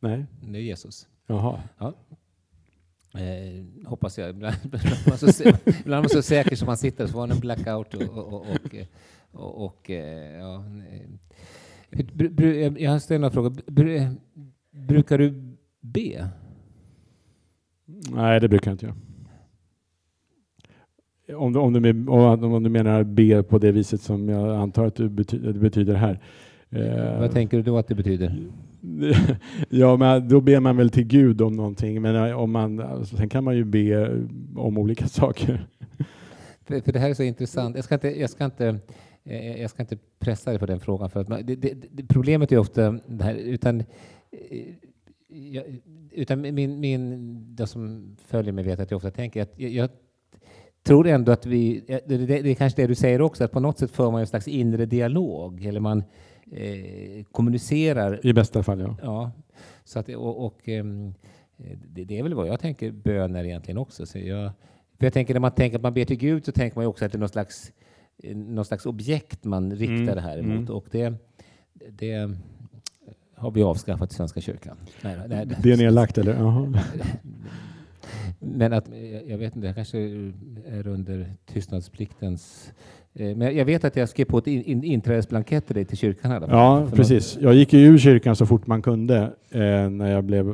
Nej. 0.00 0.26
Det 0.40 0.58
är 0.58 0.62
Jesus. 0.62 1.08
Jaha. 1.26 1.62
Ja. 1.78 1.94
Eh, 3.14 3.88
hoppas 3.88 4.18
jag. 4.18 4.30
Ibland, 4.34 4.54
är 4.64 6.00
man 6.00 6.08
så 6.08 6.22
säker 6.22 6.56
som 6.56 6.66
man 6.66 6.76
sitter 6.76 7.06
så 7.06 7.12
får 7.12 7.18
man 7.20 7.30
en 7.30 7.40
blackout. 7.40 7.94
Och, 7.94 8.02
och, 8.02 8.32
och, 8.32 8.46
och, 9.32 9.64
och 9.64 9.90
eh, 9.90 10.38
ja. 10.40 10.64
Jag 12.78 12.90
har 12.90 12.98
ställt 12.98 13.20
några 13.20 13.32
frågor. 13.32 13.52
Brukar 14.70 15.18
du 15.18 15.56
be? 15.80 16.28
Nej, 18.12 18.40
det 18.40 18.48
brukar 18.48 18.70
jag 18.70 18.74
inte 18.74 18.86
göra. 18.86 18.96
Om 21.38 21.52
du, 21.52 21.58
om, 21.58 21.72
du, 21.72 22.46
om 22.46 22.62
du 22.62 22.70
menar 22.70 23.04
be 23.04 23.42
på 23.42 23.58
det 23.58 23.72
viset 23.72 24.00
som 24.00 24.28
jag 24.28 24.56
antar 24.56 24.84
att 24.86 24.94
det 24.94 25.08
betyder, 25.08 25.84
det 25.84 25.98
här. 25.98 26.20
Eh, 26.70 27.20
Vad 27.20 27.32
tänker 27.32 27.56
du 27.56 27.62
då 27.62 27.78
att 27.78 27.88
det 27.88 27.94
betyder? 27.94 28.46
ja, 29.68 29.96
men 29.96 30.28
då 30.28 30.40
ber 30.40 30.60
man 30.60 30.76
väl 30.76 30.90
till 30.90 31.06
Gud 31.06 31.42
om 31.42 31.52
någonting, 31.52 32.02
men 32.02 32.16
eh, 32.16 32.40
om 32.40 32.52
man, 32.52 32.80
alltså, 32.80 33.16
sen 33.16 33.28
kan 33.28 33.44
man 33.44 33.56
ju 33.56 33.64
be 33.64 33.78
eh, 33.78 34.10
om 34.56 34.78
olika 34.78 35.08
saker. 35.08 35.66
För, 36.64 36.80
för 36.80 36.92
det 36.92 36.98
här 36.98 37.10
är 37.10 37.14
så 37.14 37.22
intressant. 37.22 37.76
Jag 37.76 37.84
ska 37.84 37.94
inte, 37.94 38.20
jag 38.20 38.30
ska 38.30 38.44
inte, 38.44 38.78
eh, 39.24 39.60
jag 39.60 39.70
ska 39.70 39.82
inte 39.82 39.98
pressa 40.18 40.50
dig 40.50 40.58
på 40.58 40.66
den 40.66 40.80
frågan, 40.80 41.10
för 41.10 41.20
att 41.20 41.28
man, 41.28 41.46
det, 41.46 41.56
det, 41.56 41.74
det, 41.90 42.06
problemet 42.08 42.52
är 42.52 42.58
ofta 42.58 42.90
det 43.06 43.24
här, 43.24 43.34
utan 43.34 43.82
jag, 45.28 45.64
utan 46.10 46.40
min, 46.40 46.80
min, 46.80 47.56
de 47.56 47.66
som 47.66 48.16
följer 48.26 48.52
mig 48.52 48.64
vet 48.64 48.80
att 48.80 48.90
jag 48.90 48.96
ofta 48.96 49.10
tänker 49.10 49.42
att 49.42 49.52
jag, 49.56 49.70
jag 49.70 49.90
tror 50.86 51.06
ändå 51.06 51.32
att 51.32 51.46
vi, 51.46 51.84
det, 51.86 52.02
det, 52.06 52.26
det 52.26 52.50
är 52.50 52.54
kanske 52.54 52.82
det 52.82 52.86
du 52.86 52.94
säger 52.94 53.20
också, 53.20 53.44
att 53.44 53.52
på 53.52 53.60
något 53.60 53.78
sätt 53.78 53.90
för 53.90 54.10
man 54.10 54.20
en 54.20 54.26
slags 54.26 54.48
inre 54.48 54.86
dialog, 54.86 55.64
eller 55.64 55.80
man 55.80 56.04
eh, 56.52 57.24
kommunicerar. 57.32 58.26
I 58.26 58.32
bästa 58.32 58.62
fall, 58.62 58.80
ja. 58.80 58.96
ja 59.02 59.32
så 59.84 59.98
att, 59.98 60.08
och, 60.08 60.46
och 60.46 60.68
um, 60.68 61.14
det, 61.92 62.04
det, 62.04 62.18
är 62.18 62.22
väl 62.22 62.34
vad 62.34 62.48
jag 62.48 62.60
tänker 62.60 62.90
böner 62.90 63.44
egentligen 63.44 63.78
också. 63.78 64.06
Så 64.06 64.18
jag, 64.18 64.52
för 64.98 65.06
jag 65.06 65.12
tänker 65.12 65.34
när 65.34 65.40
man 65.40 65.50
tänker 65.50 65.76
att 65.76 65.82
man 65.82 65.94
ber 65.94 66.04
till 66.04 66.16
Gud 66.16 66.44
så 66.44 66.52
tänker 66.52 66.76
man 66.76 66.84
ju 66.84 66.88
också 66.88 67.04
att 67.04 67.12
det 67.12 67.16
är 67.16 67.20
någon 67.20 67.28
slags, 67.28 67.72
någon 68.34 68.64
slags 68.64 68.86
objekt 68.86 69.44
man 69.44 69.72
riktar 69.72 69.94
mm. 69.94 70.14
det 70.14 70.20
här 70.20 70.38
emot. 70.38 70.68
Mm. 70.68 70.74
Och 70.74 70.86
det, 70.90 71.14
det 71.90 72.30
har 73.34 73.50
vi 73.50 73.62
avskaffat 73.62 74.12
i 74.12 74.14
Svenska 74.14 74.40
kyrkan. 74.40 74.76
Nej, 75.02 75.16
nej, 75.28 75.46
det 75.62 75.72
är 75.72 75.76
nedlagt 75.76 76.18
eller? 76.18 76.34
Men 78.38 78.72
att, 78.72 78.88
jag 79.26 79.38
vet 79.38 79.56
inte, 79.56 79.68
det 79.68 79.74
kanske 79.74 79.98
är 80.66 80.86
under 80.86 81.34
tystnadspliktens... 81.46 82.72
Eh, 83.18 83.36
men 83.36 83.56
jag 83.56 83.64
vet 83.64 83.84
att 83.84 83.96
jag 83.96 84.08
skrev 84.08 84.24
på 84.24 84.38
ett 84.38 84.46
in, 84.46 84.84
inträdesblankett 84.84 85.66
till 85.66 85.74
dig 85.74 85.84
till 85.84 85.96
kyrkan. 85.96 86.30
Här, 86.30 86.46
ja, 86.48 86.88
precis. 86.92 87.38
Jag 87.40 87.54
gick 87.54 87.74
ur 87.74 87.98
kyrkan 87.98 88.36
så 88.36 88.46
fort 88.46 88.66
man 88.66 88.82
kunde. 88.82 89.32
Eh, 89.50 89.90
när 89.90 90.12
jag 90.12 90.24
blev 90.24 90.46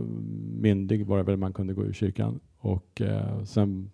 myndig 0.61 1.07
var 1.07 1.16
det 1.16 1.22
väl 1.22 1.37
man 1.37 1.53
kunde 1.53 1.75
gå 1.75 1.85
ur 1.85 1.92
kyrkan. 1.92 2.40
Och 2.59 3.01
eh, 3.01 3.44
sen 3.44 3.90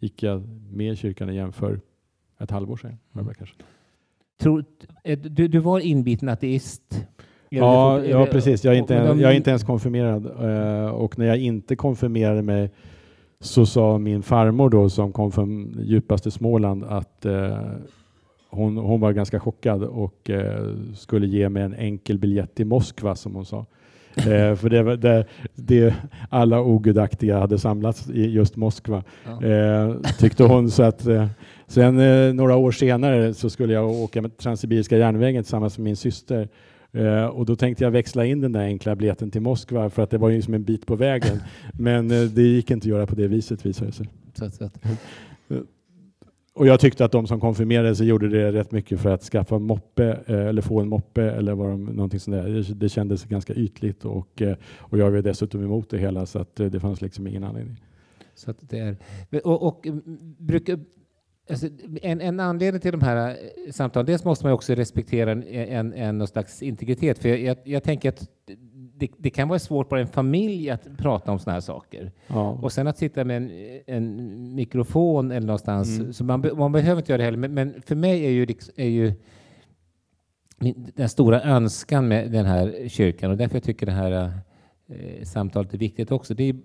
gick 0.00 0.22
jag 0.22 0.42
med 0.72 0.92
i 0.92 0.96
kyrkan 0.96 1.30
igen 1.30 1.52
för 1.52 1.80
ett 2.40 2.50
halvår 2.50 2.76
sedan. 2.76 2.98
Mm. 3.14 3.34
Kanske. 3.38 3.56
Tror, 4.40 4.64
eh, 5.04 5.18
du, 5.18 5.48
du 5.48 5.58
var 5.58 5.80
inbiten 5.80 6.28
ateist? 6.28 7.06
Ja, 7.48 8.04
ja, 8.04 8.26
precis. 8.26 8.64
Jag 8.64 8.74
är, 8.74 8.78
inte, 8.78 8.94
jag 8.94 9.22
är 9.22 9.32
inte 9.32 9.50
ens 9.50 9.64
konfirmerad. 9.64 10.26
Eh, 10.26 10.90
och 10.90 11.18
när 11.18 11.26
jag 11.26 11.38
inte 11.38 11.76
konfirmerade 11.76 12.42
mig 12.42 12.70
så 13.40 13.66
sa 13.66 13.98
min 13.98 14.22
farmor 14.22 14.70
då 14.70 14.88
som 14.88 15.12
kom 15.12 15.32
från 15.32 15.76
djupaste 15.82 16.30
Småland 16.30 16.84
att 16.84 17.24
eh, 17.24 17.58
hon, 18.50 18.76
hon 18.76 19.00
var 19.00 19.12
ganska 19.12 19.40
chockad 19.40 19.82
och 19.82 20.30
eh, 20.30 20.74
skulle 20.94 21.26
ge 21.26 21.48
mig 21.48 21.62
en 21.62 21.74
enkel 21.74 22.18
biljett 22.18 22.54
till 22.54 22.66
Moskva 22.66 23.14
som 23.14 23.34
hon 23.34 23.44
sa. 23.44 23.66
eh, 24.16 24.54
för 24.54 24.68
det, 24.68 24.96
det, 24.96 25.24
det, 25.54 25.94
alla 26.30 26.60
ogudaktiga 26.60 27.38
hade 27.38 27.58
samlats 27.58 28.10
i 28.10 28.30
just 28.30 28.56
Moskva, 28.56 29.02
eh, 29.42 29.94
tyckte 30.18 30.44
hon. 30.44 30.70
Så 30.70 30.82
att, 30.82 31.06
eh, 31.06 31.26
sen 31.66 31.98
eh, 31.98 32.34
några 32.34 32.56
år 32.56 32.72
senare 32.72 33.34
så 33.34 33.50
skulle 33.50 33.72
jag 33.72 33.90
åka 33.90 34.22
med 34.22 34.36
Transsibiriska 34.36 34.98
järnvägen 34.98 35.44
tillsammans 35.44 35.78
med 35.78 35.84
min 35.84 35.96
syster 35.96 36.48
Uh, 36.96 37.24
och 37.24 37.46
då 37.46 37.56
tänkte 37.56 37.84
jag 37.84 37.90
växla 37.90 38.24
in 38.24 38.40
den 38.40 38.52
där 38.52 38.60
enkla 38.60 38.96
biljetten 38.96 39.30
till 39.30 39.40
Moskva 39.40 39.90
för 39.90 40.02
att 40.02 40.10
det 40.10 40.18
var 40.18 40.28
ju 40.28 40.42
som 40.42 40.54
en 40.54 40.64
bit 40.64 40.86
på 40.86 40.96
vägen. 40.96 41.40
Men 41.72 42.10
uh, 42.10 42.28
det 42.28 42.42
gick 42.42 42.70
inte 42.70 42.84
att 42.84 42.90
göra 42.90 43.06
på 43.06 43.14
det 43.14 43.28
viset 43.28 43.66
visade 43.66 43.92
sig. 43.92 44.08
Och 46.58 46.66
jag 46.66 46.80
tyckte 46.80 47.04
att 47.04 47.12
de 47.12 47.26
som 47.26 47.40
konfirmerade 47.40 47.96
sig 47.96 48.06
gjorde 48.06 48.28
det 48.28 48.52
rätt 48.52 48.72
mycket 48.72 49.00
för 49.00 49.10
att 49.10 49.22
skaffa 49.22 49.58
moppe 49.58 50.18
eh, 50.26 50.46
eller 50.46 50.62
få 50.62 50.80
en 50.80 50.88
moppe 50.88 51.22
eller 51.22 51.54
vad 51.54 51.70
de, 51.70 51.84
någonting 51.84 52.20
sånt 52.20 52.36
där. 52.36 52.74
Det, 52.74 52.88
kändes 52.88 53.24
ganska 53.24 53.54
ytligt 53.54 54.04
och, 54.04 54.42
eh, 54.42 54.56
och 54.78 54.98
jag 54.98 55.10
var 55.10 55.22
dessutom 55.22 55.64
emot 55.64 55.90
det 55.90 55.98
hela 55.98 56.26
så 56.26 56.38
att 56.38 56.60
eh, 56.60 56.66
det 56.66 56.80
fanns 56.80 57.00
liksom 57.00 57.26
ingen 57.26 57.44
anledning. 57.44 57.76
Så 58.34 58.50
att 58.50 58.56
det 58.60 58.78
är, 58.78 58.96
och, 59.46 59.66
och 59.66 59.86
mm, 59.86 60.02
brukar, 60.38 60.78
Alltså, 61.50 61.66
en, 62.02 62.20
en 62.20 62.40
anledning 62.40 62.80
till 62.80 62.92
de 62.92 63.02
här 63.02 63.36
samtalen, 63.72 64.06
dels 64.06 64.24
måste 64.24 64.46
man 64.46 64.52
också 64.52 64.74
respektera 64.74 65.32
en, 65.32 65.42
en, 65.42 65.92
en 65.92 66.18
någon 66.18 66.28
slags 66.28 66.62
integritet. 66.62 67.18
För 67.18 67.28
jag, 67.28 67.40
jag, 67.40 67.56
jag 67.64 67.82
tänker 67.82 68.08
att 68.08 68.28
det, 68.98 69.10
det, 69.18 69.30
kan 69.30 69.48
vara 69.48 69.58
svårt 69.58 69.88
för 69.88 69.96
en 69.96 70.06
familj 70.06 70.70
att 70.70 70.98
prata 70.98 71.32
om 71.32 71.38
sådana 71.38 71.54
här 71.54 71.60
saker. 71.60 72.12
Ja. 72.26 72.50
Och 72.62 72.72
sen 72.72 72.86
att 72.86 72.98
sitta 72.98 73.24
med 73.24 73.36
en, 73.36 73.50
en 73.86 74.54
mikrofon 74.54 75.30
eller 75.30 75.46
någonstans. 75.46 75.98
Mm. 75.98 76.12
Så 76.12 76.24
man, 76.24 76.50
man 76.56 76.72
behöver 76.72 77.00
inte 77.00 77.12
göra 77.12 77.18
det 77.18 77.24
heller. 77.24 77.38
Men, 77.38 77.54
men 77.54 77.82
för 77.82 77.94
mig 77.94 78.26
är 78.26 78.30
ju, 78.30 78.46
är 78.76 78.88
ju 78.88 79.12
den 80.94 81.08
stora 81.08 81.42
önskan 81.42 82.08
med 82.08 82.32
den 82.32 82.46
här 82.46 82.88
kyrkan 82.88 83.30
och 83.30 83.36
därför 83.36 83.56
jag 83.56 83.62
tycker 83.62 83.86
det 83.86 83.92
här 83.92 84.32
eh, 84.88 85.24
samtalet 85.24 85.74
är 85.74 85.78
viktigt 85.78 86.12
också. 86.12 86.34
Det 86.34 86.44
är, 86.44 86.56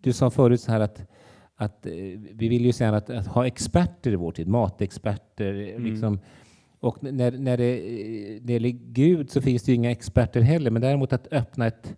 du 0.00 0.12
sa 0.12 0.30
förut 0.30 0.60
så 0.60 0.72
här 0.72 0.80
att 0.80 1.06
att 1.62 1.86
eh, 1.86 1.92
vi 2.32 2.48
vill 2.48 2.64
ju 2.64 2.72
säga 2.72 2.96
att, 2.96 3.10
att, 3.10 3.26
ha 3.26 3.46
experter 3.46 4.12
i 4.12 4.16
vår 4.16 4.32
tid, 4.32 4.48
matexperter. 4.48 5.54
Mm. 5.54 5.84
Liksom. 5.84 6.18
Och 6.82 7.02
när, 7.02 7.30
när 7.30 7.56
det, 7.56 7.74
eh, 7.74 8.40
det 8.42 8.52
gäller 8.52 8.68
Gud 8.68 9.30
så 9.30 9.40
finns 9.40 9.62
det 9.62 9.72
ju 9.72 9.76
inga 9.76 9.90
experter 9.90 10.40
heller, 10.40 10.70
men 10.70 10.82
däremot 10.82 11.12
att 11.12 11.32
öppna 11.32 11.66
ett, 11.66 11.96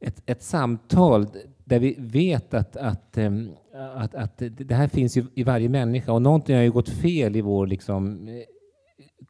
ett, 0.00 0.22
ett 0.26 0.42
samtal 0.42 1.26
där 1.64 1.78
vi 1.78 1.94
vet 1.98 2.54
att, 2.54 2.76
att, 2.76 3.18
eh, 3.18 3.32
att, 3.96 4.14
att 4.14 4.42
det 4.50 4.74
här 4.74 4.88
finns 4.88 5.16
ju 5.16 5.24
i 5.34 5.42
varje 5.42 5.68
människa 5.68 6.12
och 6.12 6.22
någonting 6.22 6.56
har 6.56 6.62
ju 6.62 6.70
gått 6.70 6.88
fel 6.88 7.36
i 7.36 7.40
vår 7.40 7.66
liksom, 7.66 8.28
eh, 8.28 8.42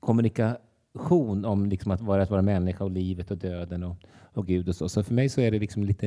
kommunikation 0.01 1.45
om 1.45 1.67
liksom 1.67 1.91
att, 1.93 2.01
vara, 2.01 2.23
att 2.23 2.31
vara 2.31 2.43
människa 2.43 2.85
och 2.85 2.91
livet 2.91 3.31
och 3.31 3.39
döden 3.39 3.83
och, 3.83 3.97
och 4.35 4.47
Gud 4.47 4.69
och 4.69 4.77
så. 4.77 4.89
Så 4.89 5.03
för 5.03 5.15
mig 5.15 5.29
så 5.29 5.41
är 5.41 5.51
det 5.51 5.59
liksom 5.59 5.85
lite, 5.85 6.07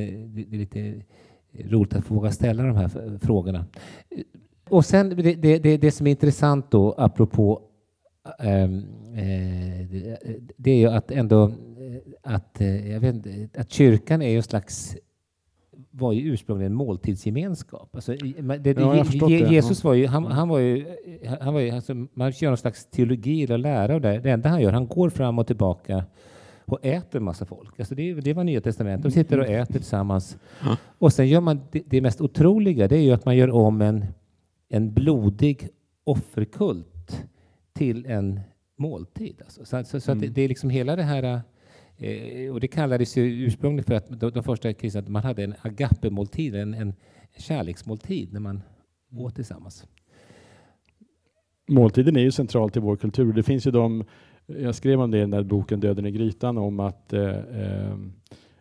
lite 0.50 1.02
roligt 1.54 1.94
att 1.94 2.04
få 2.04 2.14
våga 2.14 2.30
ställa 2.30 2.62
de 2.62 2.76
här 2.76 3.18
frågorna. 3.18 3.64
Och 4.68 4.84
sen 4.84 5.08
det, 5.08 5.58
det, 5.58 5.76
det 5.76 5.90
som 5.90 6.06
är 6.06 6.10
intressant 6.10 6.70
då, 6.70 6.94
apropå 6.98 7.68
det, 9.90 10.18
det 10.56 10.70
är 10.70 10.76
ju 10.76 10.86
att 10.86 11.10
ändå 11.10 11.44
eh, 11.44 11.52
att, 12.22 12.60
eh, 12.60 12.90
jag 12.92 13.00
vet, 13.00 13.16
att 13.58 13.72
kyrkan 13.72 14.22
är 14.22 14.28
ju 14.28 14.36
en 14.36 14.42
slags 14.42 14.96
var 15.90 16.12
ju 16.12 16.32
ursprungligen 16.32 16.72
en 16.72 16.76
måltidsgemenskap. 16.76 17.94
Alltså, 17.94 18.12
det, 18.60 18.70
Ja, 18.80 19.04
Je-. 19.28 19.52
Jesus 19.52 19.84
var 19.84 19.94
ju, 19.94 20.06
han, 20.06 20.24
han 20.24 20.48
var 20.48 20.58
ju, 20.58 20.86
han 21.40 21.54
var 21.54 21.60
ju 21.60 21.70
alltså, 21.70 21.94
man 21.94 22.30
gör 22.30 22.50
någon 22.50 22.56
slags 22.56 22.86
teologi 22.86 23.44
eller 23.44 23.58
lära 23.58 23.94
och 23.94 24.00
det. 24.00 24.18
Det 24.18 24.30
enda 24.30 24.48
han 24.48 24.62
gör, 24.62 24.72
han 24.72 24.86
går 24.86 25.10
fram 25.10 25.38
och 25.38 25.46
tillbaka 25.46 26.04
och 26.64 26.78
äter 26.82 27.18
en 27.18 27.24
massa 27.24 27.44
folk. 27.44 27.80
Alltså 27.80 27.94
det, 27.94 28.14
det 28.14 28.34
var 28.34 28.44
Nya 28.44 28.60
Testamentet. 28.60 29.02
De 29.02 29.10
sitter 29.10 29.40
och 29.40 29.46
äter 29.46 29.74
tillsammans. 29.74 30.36
Ja. 30.64 30.76
Och 30.98 31.12
sen 31.12 31.28
gör 31.28 31.40
man 31.40 31.60
det, 31.70 31.82
det 31.86 32.00
mest 32.00 32.20
otroliga, 32.20 32.88
det 32.88 32.96
är 32.96 33.02
ju 33.02 33.12
att 33.12 33.24
man 33.24 33.36
gör 33.36 33.50
om 33.50 33.82
en, 33.82 34.04
en 34.68 34.92
blodig 34.92 35.68
offerkult 36.04 36.91
till 37.82 38.06
en 38.06 38.40
måltid. 38.76 39.42
Alltså. 39.44 39.64
Så, 39.64 39.84
så, 39.84 40.00
så 40.00 40.12
att 40.12 40.20
det, 40.20 40.26
Mm. 40.26 40.34
det 40.34 40.42
är 40.42 40.48
liksom 40.48 40.70
hela 40.70 40.96
det 40.96 41.02
här 41.02 41.42
Eh, 42.02 42.52
och 42.52 42.60
det 42.60 42.68
kallades 42.68 43.16
ju 43.16 43.44
ursprungligen 43.46 43.84
för 43.84 43.94
att 43.94 44.20
de, 44.20 44.30
de 44.30 44.42
första 44.42 44.72
kristna, 44.72 45.00
att 45.00 45.08
man 45.08 45.22
hade 45.22 45.44
en 45.44 45.54
agape-måltid, 45.62 46.54
en, 46.54 46.74
en 46.74 46.94
kärleksmåltid 47.36 48.32
när 48.32 48.40
man 48.40 48.62
åt 49.16 49.34
tillsammans. 49.34 49.86
Måltiden 51.68 52.16
är 52.16 52.20
ju 52.20 52.30
centralt 52.30 52.76
i 52.76 52.80
vår 52.80 52.96
kultur. 52.96 53.32
Det 53.32 53.42
finns 53.42 53.66
ju 53.66 53.70
de, 53.70 54.04
jag 54.46 54.74
skrev 54.74 55.00
om 55.00 55.10
det 55.10 55.18
i 55.18 55.20
den 55.20 55.30
där 55.30 55.42
boken 55.42 55.80
Döden 55.80 56.06
i 56.06 56.10
grytan, 56.10 56.58
om 56.58 56.80
att 56.80 57.12
eh, 57.12 57.38
eh, 57.38 57.96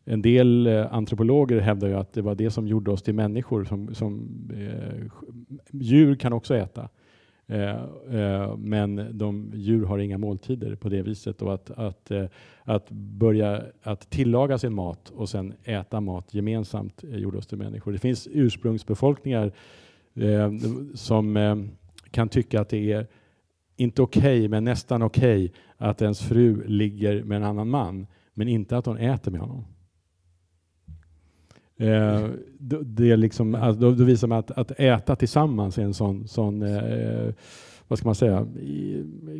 en 0.05 0.21
del 0.21 0.67
eh, 0.67 0.93
antropologer 0.93 1.59
hävdar 1.59 1.87
ju 1.87 1.93
att 1.95 2.13
det 2.13 2.21
var 2.21 2.35
det 2.35 2.51
som 2.51 2.67
gjorde 2.67 2.91
oss 2.91 3.03
till 3.03 3.15
människor. 3.15 3.63
Som, 3.63 3.95
som, 3.95 4.29
eh, 4.53 5.11
djur 5.71 6.15
kan 6.15 6.33
också 6.33 6.55
äta. 6.55 6.89
Eh, 7.51 7.83
eh, 8.19 8.57
men 8.57 9.17
de, 9.17 9.51
djur 9.55 9.85
har 9.85 9.97
inga 9.97 10.17
måltider 10.17 10.75
på 10.75 10.89
det 10.89 11.01
viset. 11.01 11.41
Och 11.41 11.53
att, 11.53 11.71
att, 11.71 12.11
eh, 12.11 12.25
att 12.63 12.91
börja 12.91 13.63
att 13.83 14.09
tillaga 14.09 14.57
sin 14.57 14.73
mat 14.73 15.09
och 15.15 15.29
sen 15.29 15.53
äta 15.63 16.01
mat 16.01 16.33
gemensamt 16.33 17.03
eh, 17.03 17.17
gjorde 17.17 17.37
oss 17.37 17.47
till 17.47 17.57
människor. 17.57 17.91
Det 17.91 17.99
finns 17.99 18.27
ursprungsbefolkningar 18.31 19.51
eh, 20.15 20.51
som 20.93 21.37
eh, 21.37 21.55
kan 22.11 22.29
tycka 22.29 22.61
att 22.61 22.69
det 22.69 22.91
är 22.91 23.07
inte 23.75 24.01
okej, 24.01 24.47
men 24.47 24.63
nästan 24.63 25.01
okej 25.01 25.53
att 25.77 26.01
ens 26.01 26.21
fru 26.21 26.67
ligger 26.67 27.23
med 27.23 27.35
en 27.35 27.43
annan 27.43 27.69
man, 27.69 28.07
men 28.33 28.47
inte 28.47 28.77
att 28.77 28.85
hon 28.85 28.97
äter 28.97 29.31
med 29.31 29.41
honom. 29.41 29.65
Eh, 31.81 32.27
det 32.81 33.11
är 33.11 33.17
liksom, 33.17 33.55
alltså, 33.55 33.81
då, 33.81 33.91
då 33.91 34.03
visar 34.03 34.27
man 34.27 34.39
att, 34.39 34.51
att 34.51 34.71
äta 34.79 35.15
tillsammans 35.15 35.77
är 35.77 35.83
en 35.83 35.93
sån, 35.93 36.27
sån 36.27 36.61
eh, 36.61 37.33
vad 37.87 37.99
ska 37.99 38.07
man 38.07 38.15
säga, 38.15 38.47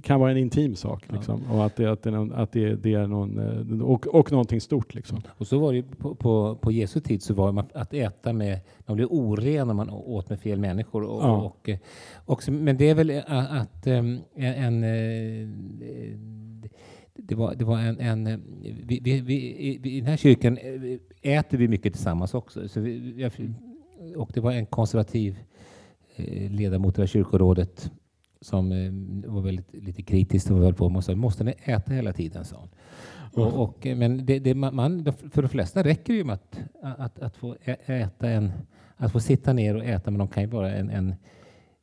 kan 0.04 0.20
vara 0.20 0.32
en 0.32 0.38
intim 0.38 0.76
sak. 0.76 1.04
Ja. 1.10 1.16
Liksom. 1.16 1.42
Och 1.52 1.66
att, 1.66 1.76
det, 1.76 1.86
att, 1.92 2.04
det, 2.04 2.10
är 2.10 2.14
någon- 2.14 2.34
att 2.34 2.52
det, 2.52 2.76
det 2.76 2.94
är 2.94 3.08
någon, 3.08 3.40
eh, 3.40 3.82
och, 3.82 4.08
och 4.08 4.32
någonting 4.32 4.62
stort. 4.62 4.94
Liksom. 4.96 5.22
Och 5.38 5.48
så 5.48 5.60
var 5.60 5.74
det 5.74 5.84
på, 5.98 6.16
på, 6.16 6.56
på 6.62 6.72
Jesu 6.72 7.00
tid 7.00 7.24
så 7.24 7.34
var 7.34 7.52
man 7.52 7.66
att 7.74 7.94
äta 7.94 8.34
med, 8.34 8.60
man 8.86 8.96
blev 8.98 9.08
oren 9.12 9.70
om 9.70 9.78
man 9.78 9.90
åt 9.90 10.30
med 10.30 10.40
fel 10.40 10.60
människor. 10.60 11.04
Och, 11.04 11.22
Ja. 11.24 11.42
och, 11.42 11.70
eh, 11.70 11.78
också, 12.26 12.52
men 12.52 12.78
det 12.78 12.90
är 12.90 12.96
väl 12.96 13.10
a- 13.28 13.48
att 13.52 13.88
ehm, 13.88 14.20
en, 14.36 14.54
en 14.54 14.84
eh, 14.84 15.48
det 17.24 17.36
var, 17.36 17.56
det 17.56 17.66
var 17.66 17.80
en, 17.80 18.00
en 18.00 18.42
vi, 18.86 19.00
vi, 19.04 19.22
vi, 19.22 19.36
i- 19.70 19.78
vi, 19.82 19.92
i 19.98 20.00
den 20.00 20.10
här 20.10 20.18
kyrkan 20.18 20.58
eh, 20.58 21.00
äter 21.40 21.58
vi 21.58 21.68
mycket 21.68 21.94
tillsammans 21.94 22.34
också. 22.34 22.68
Så 22.68 22.80
vi, 22.80 23.30
och 24.16 24.32
det 24.34 24.40
var 24.40 24.52
en 24.52 24.66
konservativ 24.66 25.40
eh, 26.16 26.52
ledamot 26.52 27.00
av 27.00 27.06
kyrkorådet 27.06 27.92
som 28.42 28.72
eh, 28.72 28.92
var 29.32 29.42
väldigt 29.42 29.74
lite 29.74 30.02
kritisk 30.02 30.52
och 30.52 30.58
höll 30.58 30.74
på 30.74 30.90
med 30.90 30.98
och 30.98 31.04
sa 31.04 31.16
måste 31.16 31.44
ni 31.44 31.54
äta 31.64 31.94
hela 31.94 32.14
tiden, 32.14 32.46
sa 32.46 32.58
hon. 32.58 32.70
Och, 33.34 33.64
och, 33.64 33.86
men 33.98 34.26
det, 34.26 34.40
det, 34.40 34.54
man- 34.56 35.14
för 35.32 35.42
de 35.42 35.48
flesta 35.50 35.84
räcker 35.84 36.14
det 36.14 36.18
ju 36.18 36.24
med 36.24 36.34
att, 36.34 36.60
att, 37.00 37.20
att 37.20 37.36
få 37.38 37.56
äta 37.86 38.30
en, 38.30 38.52
att 38.96 39.12
få 39.12 39.20
sitta 39.20 39.54
ner 39.54 39.76
och 39.76 39.86
äta, 39.86 40.12
men 40.12 40.20
de 40.20 40.28
kan 40.28 40.44
ju 40.44 40.50
vara 40.50 40.72
en, 40.76 40.90
en, 40.90 41.16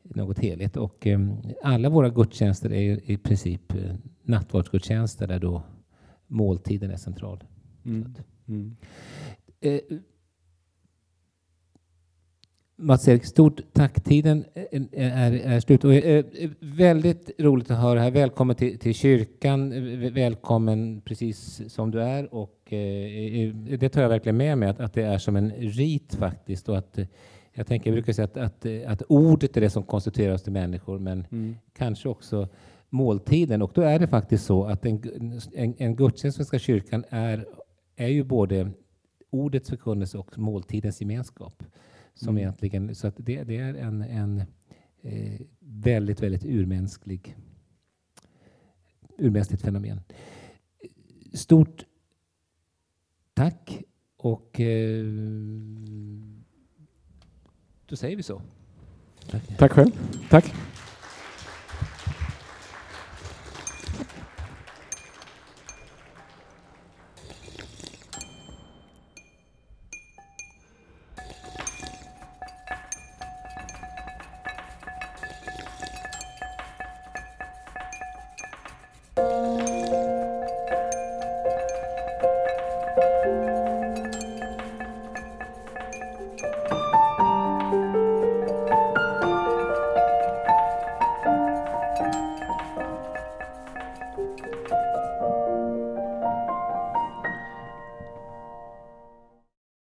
något 0.08 0.38
heligt. 0.38 0.76
Och 0.76 1.06
eh, 1.06 1.20
alla 1.62 1.88
våra 1.88 2.08
gudstjänster 2.08 2.72
är 2.72 3.10
i 3.10 3.16
princip 3.16 3.74
eh, 3.74 3.94
nattvardsgudstjänster 4.22 5.26
där 5.26 5.38
då 5.38 5.62
måltiden 6.26 6.90
är 6.90 6.96
central. 6.96 7.44
Mm. 7.84 8.14
Mm. 8.48 8.76
Eh, 9.60 9.80
Mats-Erik, 12.80 13.24
stort 13.24 13.60
tack. 13.72 14.04
Tiden 14.04 14.44
eh, 14.54 14.82
är, 14.92 15.32
är 15.32 15.60
slut. 15.60 15.84
Och, 15.84 15.94
eh, 15.94 16.24
eh, 16.34 16.50
väldigt 16.60 17.30
roligt 17.38 17.70
att 17.70 17.78
höra 17.78 18.00
här. 18.00 18.10
Välkommen 18.10 18.56
till, 18.56 18.78
till 18.78 18.94
kyrkan. 18.94 19.72
Eh, 19.72 20.12
Välkommen 20.12 21.00
precis 21.00 21.62
som 21.68 21.90
du 21.90 22.02
är. 22.02 22.34
Och, 22.34 22.72
eh, 22.72 23.42
eh, 23.42 23.54
det 23.54 23.88
tar 23.88 24.02
jag 24.02 24.08
verkligen 24.08 24.36
med 24.36 24.58
mig, 24.58 24.68
att, 24.68 24.80
att 24.80 24.92
det 24.94 25.02
är 25.02 25.18
som 25.18 25.36
en 25.36 25.50
rit 25.50 26.14
faktiskt. 26.14 26.68
Och 26.68 26.78
att, 26.78 26.98
eh, 26.98 27.06
jag, 27.58 27.66
tänker, 27.66 27.90
jag 27.90 27.94
brukar 27.94 28.12
säga 28.12 28.24
att, 28.24 28.36
att, 28.36 28.66
att 28.86 29.02
ordet 29.08 29.56
är 29.56 29.60
det 29.60 29.70
som 29.70 29.82
konstituerar 29.82 30.34
oss 30.34 30.42
till 30.42 30.52
människor, 30.52 30.98
men 30.98 31.26
Mm. 31.30 31.54
kanske 31.72 32.08
också 32.08 32.48
måltiden. 32.90 33.62
Och 33.62 33.72
då 33.74 33.82
är 33.82 33.98
det 33.98 34.06
faktiskt 34.06 34.44
så 34.46 34.64
att 34.64 34.86
en, 34.86 35.02
en, 35.54 35.74
en 35.78 35.96
gudstjänst 35.96 36.36
i 36.36 36.38
Svenska 36.38 36.58
kyrkan 36.58 37.04
är, 37.08 37.46
är 37.96 38.08
ju 38.08 38.24
både 38.24 38.70
ordets 39.30 39.68
förkunnelse 39.70 40.18
och 40.18 40.38
måltidens 40.38 41.00
gemenskap. 41.00 41.62
Som 42.14 42.28
Mm. 42.28 42.38
egentligen, 42.42 42.94
så 42.94 43.06
att 43.06 43.14
det, 43.16 43.42
det 43.44 43.56
är 43.56 43.74
en, 43.74 44.02
en 44.02 44.42
eh, 45.02 45.40
väldigt, 45.60 46.22
väldigt 46.22 46.44
urmänsklig 46.44 47.36
urmänskligt 49.18 49.62
fenomen. 49.62 50.00
Stort 51.34 51.84
tack 53.34 53.82
och 54.16 54.60
eh, 54.60 55.04
då 57.88 57.96
säger 57.96 58.16
vi 58.16 58.22
så. 58.22 58.42
Tack 59.58 59.72
själv. 59.72 59.90
Tack. 60.30 60.54